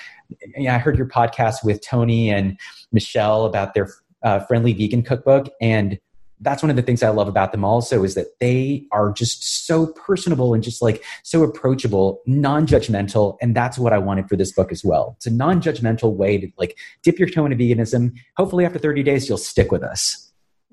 [0.56, 2.58] yeah, i heard your podcast with Toni and
[2.92, 3.88] michelle about their
[4.22, 5.98] uh, friendly vegan cookbook and
[6.40, 9.66] that's one of the things i love about them also is that they are just
[9.66, 14.52] so personable and just like so approachable non-judgmental and that's what i wanted for this
[14.52, 15.14] book as well.
[15.18, 18.14] It's a non-judgmental way to like dip your toe into veganism.
[18.36, 20.25] Hopefully after 30 days you'll stick with us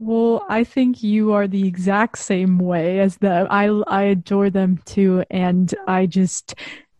[0.05, 4.81] Well, I think you are the exact same way as the I I adore them
[4.85, 6.55] too and I just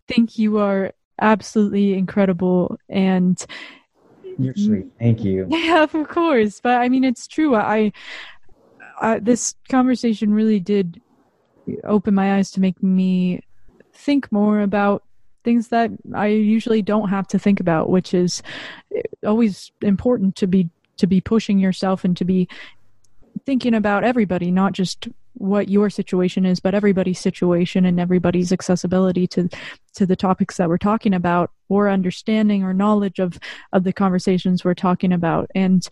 [0.08, 3.46] think you are absolutely incredible and
[4.40, 6.62] you're sweet thank you yeah, of course.
[6.62, 7.56] But I mean it's true.
[7.56, 7.92] I,
[9.02, 11.02] I this conversation really did
[11.84, 13.42] open my eyes to make me
[13.94, 15.04] think more about
[15.44, 18.42] things that I usually don't have to think about, which is
[19.26, 22.48] always important to be to be pushing yourself and to be
[23.46, 29.28] thinking about everybody, not just what your situation is, but everybody's situation and everybody's accessibility
[29.28, 29.50] to
[29.96, 33.40] to the topics that we're talking about, or understanding or knowledge of
[33.72, 35.50] of the conversations we're talking about.
[35.56, 35.88] And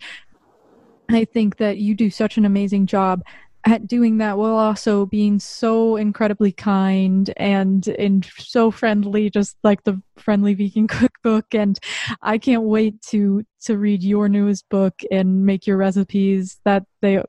[1.10, 3.22] I think that you do such an amazing job
[3.64, 9.84] at doing that while also being so incredibly kind and and so friendly just like
[9.84, 11.54] the friendly vegan cookbook.
[11.54, 11.78] And
[12.22, 17.22] i can't wait to to read your newest book and make your recipes that they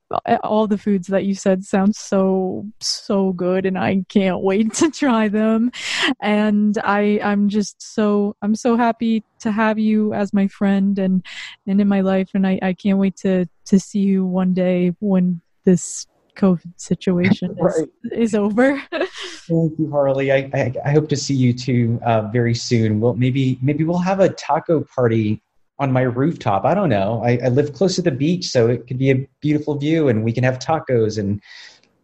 [0.43, 4.89] all the foods that you said sound so so good and i can't wait to
[4.89, 5.71] try them.
[6.19, 11.23] And i i'm just so i'm so happy to have you as my friend and
[11.67, 12.29] and in my life.
[12.33, 17.51] And i i can't wait to to see you one day when this COVID situation
[17.57, 17.89] is, Right.
[18.11, 18.81] is over.
[18.91, 20.31] Thank you, Harley.
[20.31, 22.99] I, I, I hope to see you too uh, very soon.
[22.99, 25.41] Well, maybe maybe we'll have a taco party
[25.79, 26.65] on my rooftop.
[26.65, 27.21] I don't know.
[27.23, 30.23] I, I live close to the beach, so it could be a beautiful view, and
[30.23, 31.41] we can have tacos and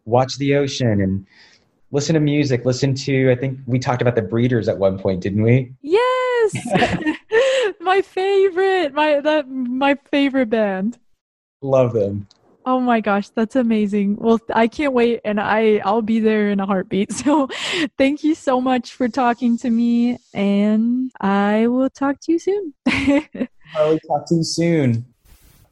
[0.06, 1.26] watch the ocean and
[1.92, 2.66] listen to music.
[2.66, 5.74] Listen to I think we talked about the Breeders at one point, didn't we?
[5.82, 6.56] yes,
[7.80, 10.98] my favorite, my that my favorite band.
[11.62, 12.28] Love them.
[12.70, 14.18] Oh my gosh, that's amazing.
[14.18, 17.12] Well, I can't wait and I I'll be there in a heartbeat.
[17.20, 17.50] So,
[17.98, 22.74] thank you so much for talking to me and I will talk to you soon.
[23.74, 25.06] Harley, talk to you soon.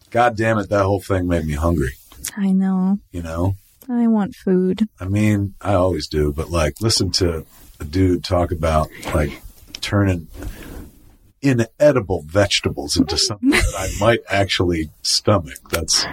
[0.10, 1.92] God damn it, that whole thing made me hungry.
[2.36, 2.98] I know.
[3.12, 3.56] You know,
[3.88, 4.90] I want food.
[5.00, 7.46] I mean, I always do, but like, listen to
[7.80, 9.40] a dude talk about like
[9.82, 10.30] turning
[11.44, 15.60] inedible vegetables into something that I might actually stomach.
[15.70, 16.04] That's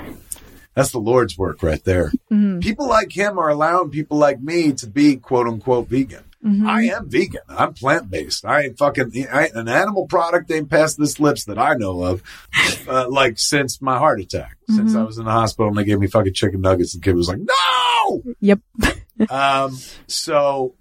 [0.75, 2.13] that's the Lord's work right there.
[2.31, 2.61] Mhm.
[2.63, 6.25] People like him are allowing people like me to be quote unquote vegan.
[6.45, 6.67] Mhm.
[6.67, 7.41] I am vegan.
[7.49, 8.45] I'm plant based.
[8.45, 12.03] I ain't fucking I ain't, an animal product ain't passed this lips that I know
[12.03, 12.23] of,
[12.89, 14.57] uh, like since my heart attack.
[14.69, 15.01] Since Mhm.
[15.01, 17.17] I was in the hospital and they gave me fucking chicken nuggets, and the kid
[17.17, 18.61] was like, "No." Yep.
[19.31, 20.75] Um, so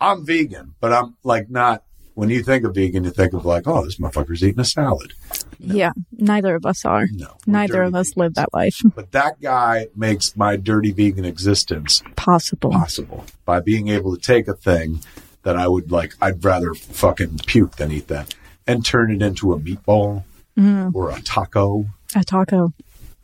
[0.00, 1.82] I'm vegan, but I'm like not.
[2.14, 5.12] When you think of vegan, you think of like, oh, this motherfucker's eating a salad.
[5.58, 5.92] Yeah.
[6.12, 7.06] Neither of us are.
[7.12, 8.16] No, Neither of us vegans.
[8.16, 8.80] live that life.
[8.94, 12.70] But that guy makes my dirty vegan existence Possible.
[12.70, 15.00] possible by being able to take a thing
[15.42, 18.34] that I would like, I'd rather fucking puke than eat that,
[18.66, 20.24] and turn it into a meatball
[20.56, 21.86] Mm, or a taco.
[22.16, 22.72] a taco.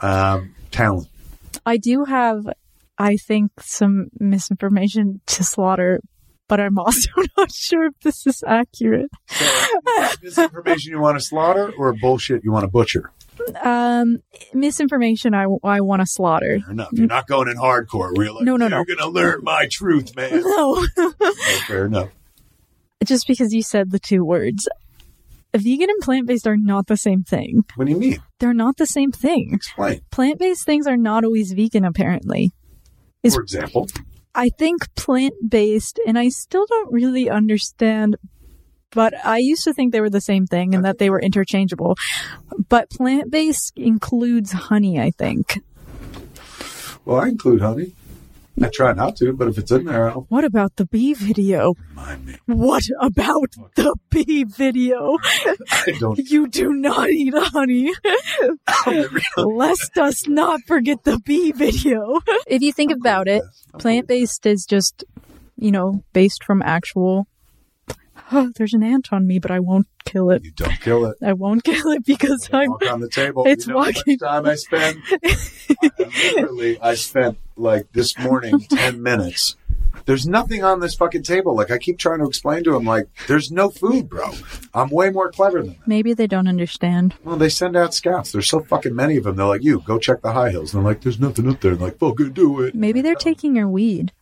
[0.00, 1.08] Um, talent.
[1.66, 2.46] I do have,
[2.96, 6.00] I think, some misinformation to slaughter,
[6.48, 9.10] but I'm also not sure if this is accurate.
[10.22, 13.10] This information you want to slaughter or bullshit you want to butcher?
[13.62, 14.18] Um,
[14.52, 16.60] misinformation I, I want to slaughter.
[16.60, 16.88] Fair enough.
[16.92, 18.16] You're not going in hardcore.
[18.16, 18.94] Where you're like, No, no, you're no.
[18.96, 20.40] gonna learn my truth, man.
[20.44, 20.86] No.
[21.66, 22.10] Fair enough.
[23.04, 24.68] Just because you said the two words.
[25.54, 27.62] Vegan and plant based are not the same thing.
[27.76, 28.18] What do you mean?
[28.40, 29.50] They're not the same thing.
[29.52, 30.00] Explain.
[30.10, 32.52] Plant based things are not always vegan, apparently.
[33.22, 33.88] Is- For example,
[34.34, 38.16] I think plant based, and I still don't really understand,
[38.90, 41.96] but I used to think they were the same thing and that they were interchangeable.
[42.68, 45.60] But plant based includes honey, I think.
[47.04, 47.92] well, I include honey.
[48.62, 51.74] I try not to, but if it's in there, I'll What about the bee video?
[51.90, 52.36] remind me.
[52.46, 55.18] What about the bee video?
[55.70, 56.18] I don't.
[56.18, 57.92] You do not eat honey.
[59.36, 62.20] Let's us not forget the bee video.
[62.46, 63.42] If you think about it,
[63.78, 65.04] plant based is just,
[65.56, 67.26] you know, based from actual.
[68.36, 70.44] Oh, there's an ant on me, but I won't kill it.
[70.44, 71.16] You don't kill it.
[71.22, 72.70] I won't kill it because I'm.
[72.72, 73.44] On the table.
[73.48, 74.18] It's you know walking.
[74.20, 75.02] How much time I spend?
[75.22, 79.56] I- literally, I spent like this morning ten minutes.
[80.06, 81.54] There's nothing on this fucking table.
[81.56, 84.32] Like I keep trying to explain to him, like there's no food, bro.
[84.74, 85.86] I'm way more clever than that.
[85.88, 87.14] Maybe they don't understand.
[87.24, 88.32] Well, they send out scouts.
[88.32, 89.36] There's so fucking many of them.
[89.36, 90.74] They're like, you go check the high hills.
[90.74, 91.72] And they're like, there's nothing up there.
[91.72, 92.74] And like, fucking do it.
[92.74, 94.12] Maybe they're taking your weed.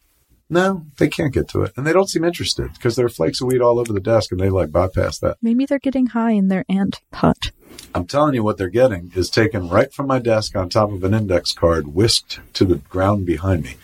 [0.52, 3.40] No, they can't get to it, and they don't seem interested because there are flakes
[3.40, 5.38] of weed all over the desk, and they like bypass that.
[5.40, 7.52] Maybe they're getting high in their ant hut.
[7.94, 11.02] I'm telling you, what they're getting is taken right from my desk on top of
[11.04, 13.76] an index card, whisked to the ground behind me.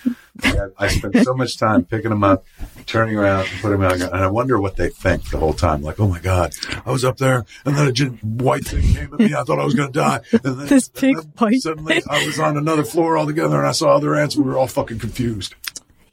[0.42, 2.44] I, I spent so much time picking them up,
[2.84, 5.80] turning around, and putting them out, and I wonder what they think the whole time.
[5.80, 6.52] Like, oh my god,
[6.84, 9.34] I was up there, and then a gi- white thing came at me.
[9.34, 10.20] I thought I was going to die.
[10.32, 13.96] And then, This big white Suddenly, I was on another floor altogether, and I saw
[13.96, 14.36] other ants.
[14.36, 15.54] and We were all fucking confused.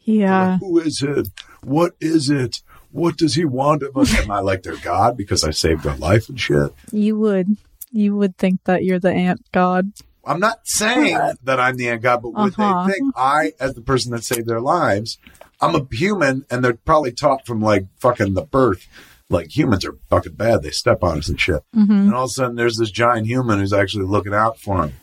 [0.06, 0.52] Yeah.
[0.52, 1.28] Like, Who is it?
[1.64, 2.62] What is it?
[2.92, 4.18] What does he want of us?
[4.18, 6.72] Am I like their god because I saved their life and shit?
[6.92, 7.58] You would.
[7.92, 9.92] You would think that you're the ant god.
[10.26, 12.88] I'm not saying that I'm the ant god, but would Uh-huh.
[12.88, 15.18] they think I, as the person that saved their lives,
[15.62, 18.88] I'm a human, and they're probably taught from like fucking the birth,
[19.30, 20.62] like humans are fucking bad.
[20.64, 21.64] They step on us and shit.
[21.74, 24.82] hmm And all of a sudden, there's this giant human who's actually looking out for
[24.82, 24.94] them.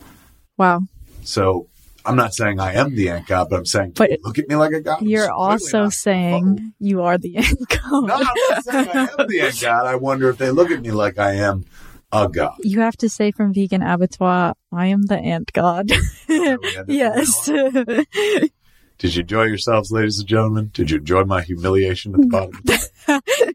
[0.57, 0.83] Wow.
[1.25, 1.69] So
[2.05, 4.57] I'm not saying I am the ant god, but I'm saying But look at me
[4.57, 5.03] like a god.
[5.03, 5.93] You're also not.
[5.93, 8.07] saying you are the ant god.
[8.07, 9.87] No, I'm not saying I am the ant god.
[9.87, 11.65] I wonder if they look at me like I am
[12.13, 12.57] a god.
[12.61, 15.91] You have to say from Vegan Abattoir, I am the ant god.
[16.27, 17.47] Where we ended yes.
[18.99, 20.71] Did you enjoy yourselves, ladies and gentlemen?
[20.73, 22.61] Did you enjoy my humiliation at the bottom?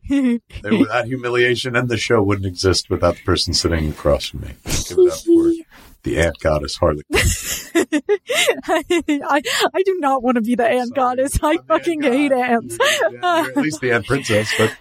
[0.10, 4.56] There- that humiliation and the show wouldn't exist without the person sitting across from me.
[6.10, 7.04] Give it up for the ant goddess Harley.
[8.70, 9.42] I,
[9.74, 11.38] I do not want to be the ant goddess.
[11.42, 12.40] I fucking ant hate god.
[12.50, 12.78] ants.
[13.12, 14.76] You're at least the ant princess, but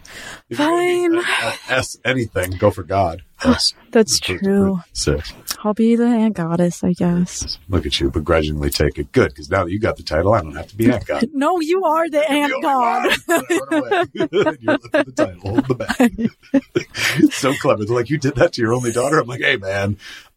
[0.49, 1.55] if you're gonna Fine.
[1.69, 3.23] a- a S anything, go for God.
[3.45, 3.75] S.
[3.91, 4.81] That's true.
[4.93, 5.33] Six.
[5.65, 7.59] I'll be the ant goddess, I guess.
[7.69, 9.11] Look at you begrudgingly take it.
[9.13, 11.25] Good, because now that you got the title, I don't have to be ant god.
[11.33, 13.05] No, you are the ant god.
[13.27, 14.11] one.
[14.13, 15.41] You're the title.
[15.41, 17.33] Hold the bag.
[17.33, 17.85] so clever.
[17.85, 19.19] They're like, you did that to your only daughter?
[19.19, 19.97] I'm like, hey, man,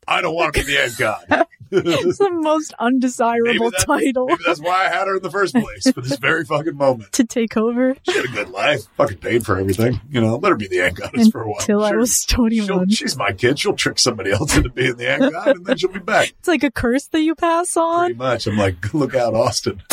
[0.10, 1.45] I don't want to be the ant god.
[1.72, 5.53] It's the most undesirable that- title Maybe that's why I had her in the first
[5.53, 7.11] place for this very fucking moment.
[7.14, 8.86] to take over She had a good life.
[8.98, 10.02] Fucking paid for everything.
[10.10, 11.60] You know, let her be the ant goddess for a while.
[11.60, 12.90] until I was 21.
[12.90, 13.60] she's my kid.
[13.60, 16.30] She'll trick somebody else into being the ant god, and then she'll be back.
[16.40, 18.18] It's like a curse that you pass Pretty on.
[18.18, 18.48] much.
[18.48, 19.84] I'm like, look out, Austin.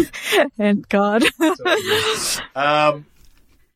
[0.58, 1.22] Ant god.
[2.54, 3.04] um,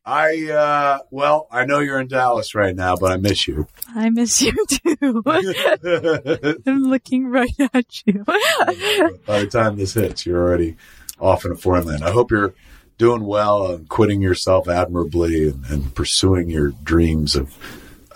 [0.05, 3.67] I uh, well, I know you're in Dallas right now, but I miss you.
[3.87, 5.23] I miss you too.
[6.65, 8.23] I'm looking right at you.
[8.25, 10.77] By the time this hits, you're already
[11.19, 12.03] off in a foreign land.
[12.03, 12.55] I hope you're
[12.97, 17.55] doing well and quitting yourself admirably and, and pursuing your dreams of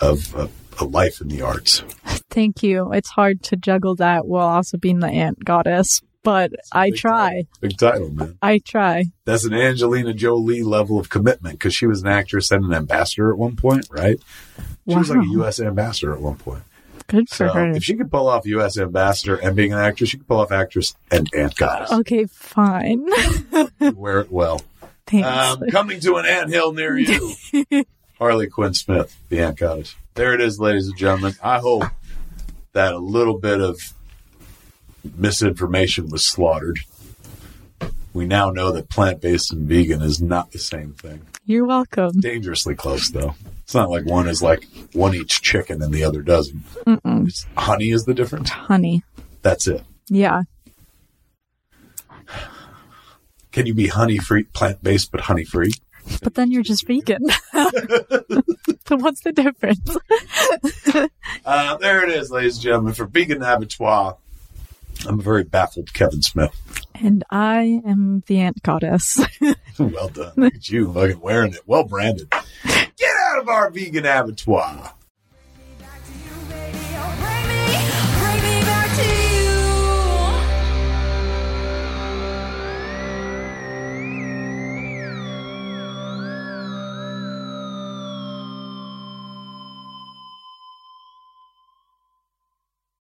[0.00, 0.48] of a,
[0.80, 1.84] a life in the arts.
[2.30, 2.92] Thank you.
[2.92, 7.28] It's hard to juggle that while also being the ant goddess, but I try.
[7.30, 7.48] title.
[7.60, 8.38] Big title, man.
[8.42, 9.04] I try.
[9.24, 13.30] That's an Angelina Jolie level of commitment because she was an actress and an ambassador
[13.32, 14.20] at one point, right?
[14.88, 15.60] She was like a U.S.
[15.60, 16.62] ambassador at one point.
[17.08, 17.70] Good for So her.
[17.70, 18.76] if she could pull off U.S.
[18.76, 21.92] ambassador and being an actress, she could pull off actress and ant goddess.
[21.92, 23.06] Okay, fine.
[23.94, 24.60] Wear it well.
[25.06, 25.28] Thanks.
[25.28, 27.36] Um, coming to an ant hill near you,
[28.18, 29.94] Harley Quinn Smith, the ant goddess.
[30.14, 31.34] There it is, ladies and gentlemen.
[31.42, 31.84] I hope
[32.72, 33.78] that a little bit of
[35.16, 36.80] misinformation was slaughtered.
[38.12, 41.20] We now know that plant based and vegan is not the same thing.
[41.44, 42.20] You're welcome.
[42.20, 43.34] Dangerously close, though.
[43.62, 46.62] It's not like one is like one eats chicken and the other doesn't.
[47.56, 48.48] Honey is the difference.
[48.48, 49.02] Honey.
[49.42, 49.82] That's it.
[50.08, 50.42] Yeah.
[53.52, 55.72] Can you be honey free, plant based, but honey free?
[56.22, 57.24] But then you're just vegan.
[57.52, 59.96] so what's the difference?
[61.44, 64.16] Uh, there it is, ladies and gentlemen, for Vegan Abattoir.
[65.06, 66.54] I'm a very baffled Kevin Smith.
[66.94, 69.20] And I am the ant goddess.
[69.78, 70.32] well done.
[70.36, 71.60] Look at you fucking wearing it.
[71.66, 72.30] Well branded.
[72.64, 74.94] Get out of our vegan abattoir.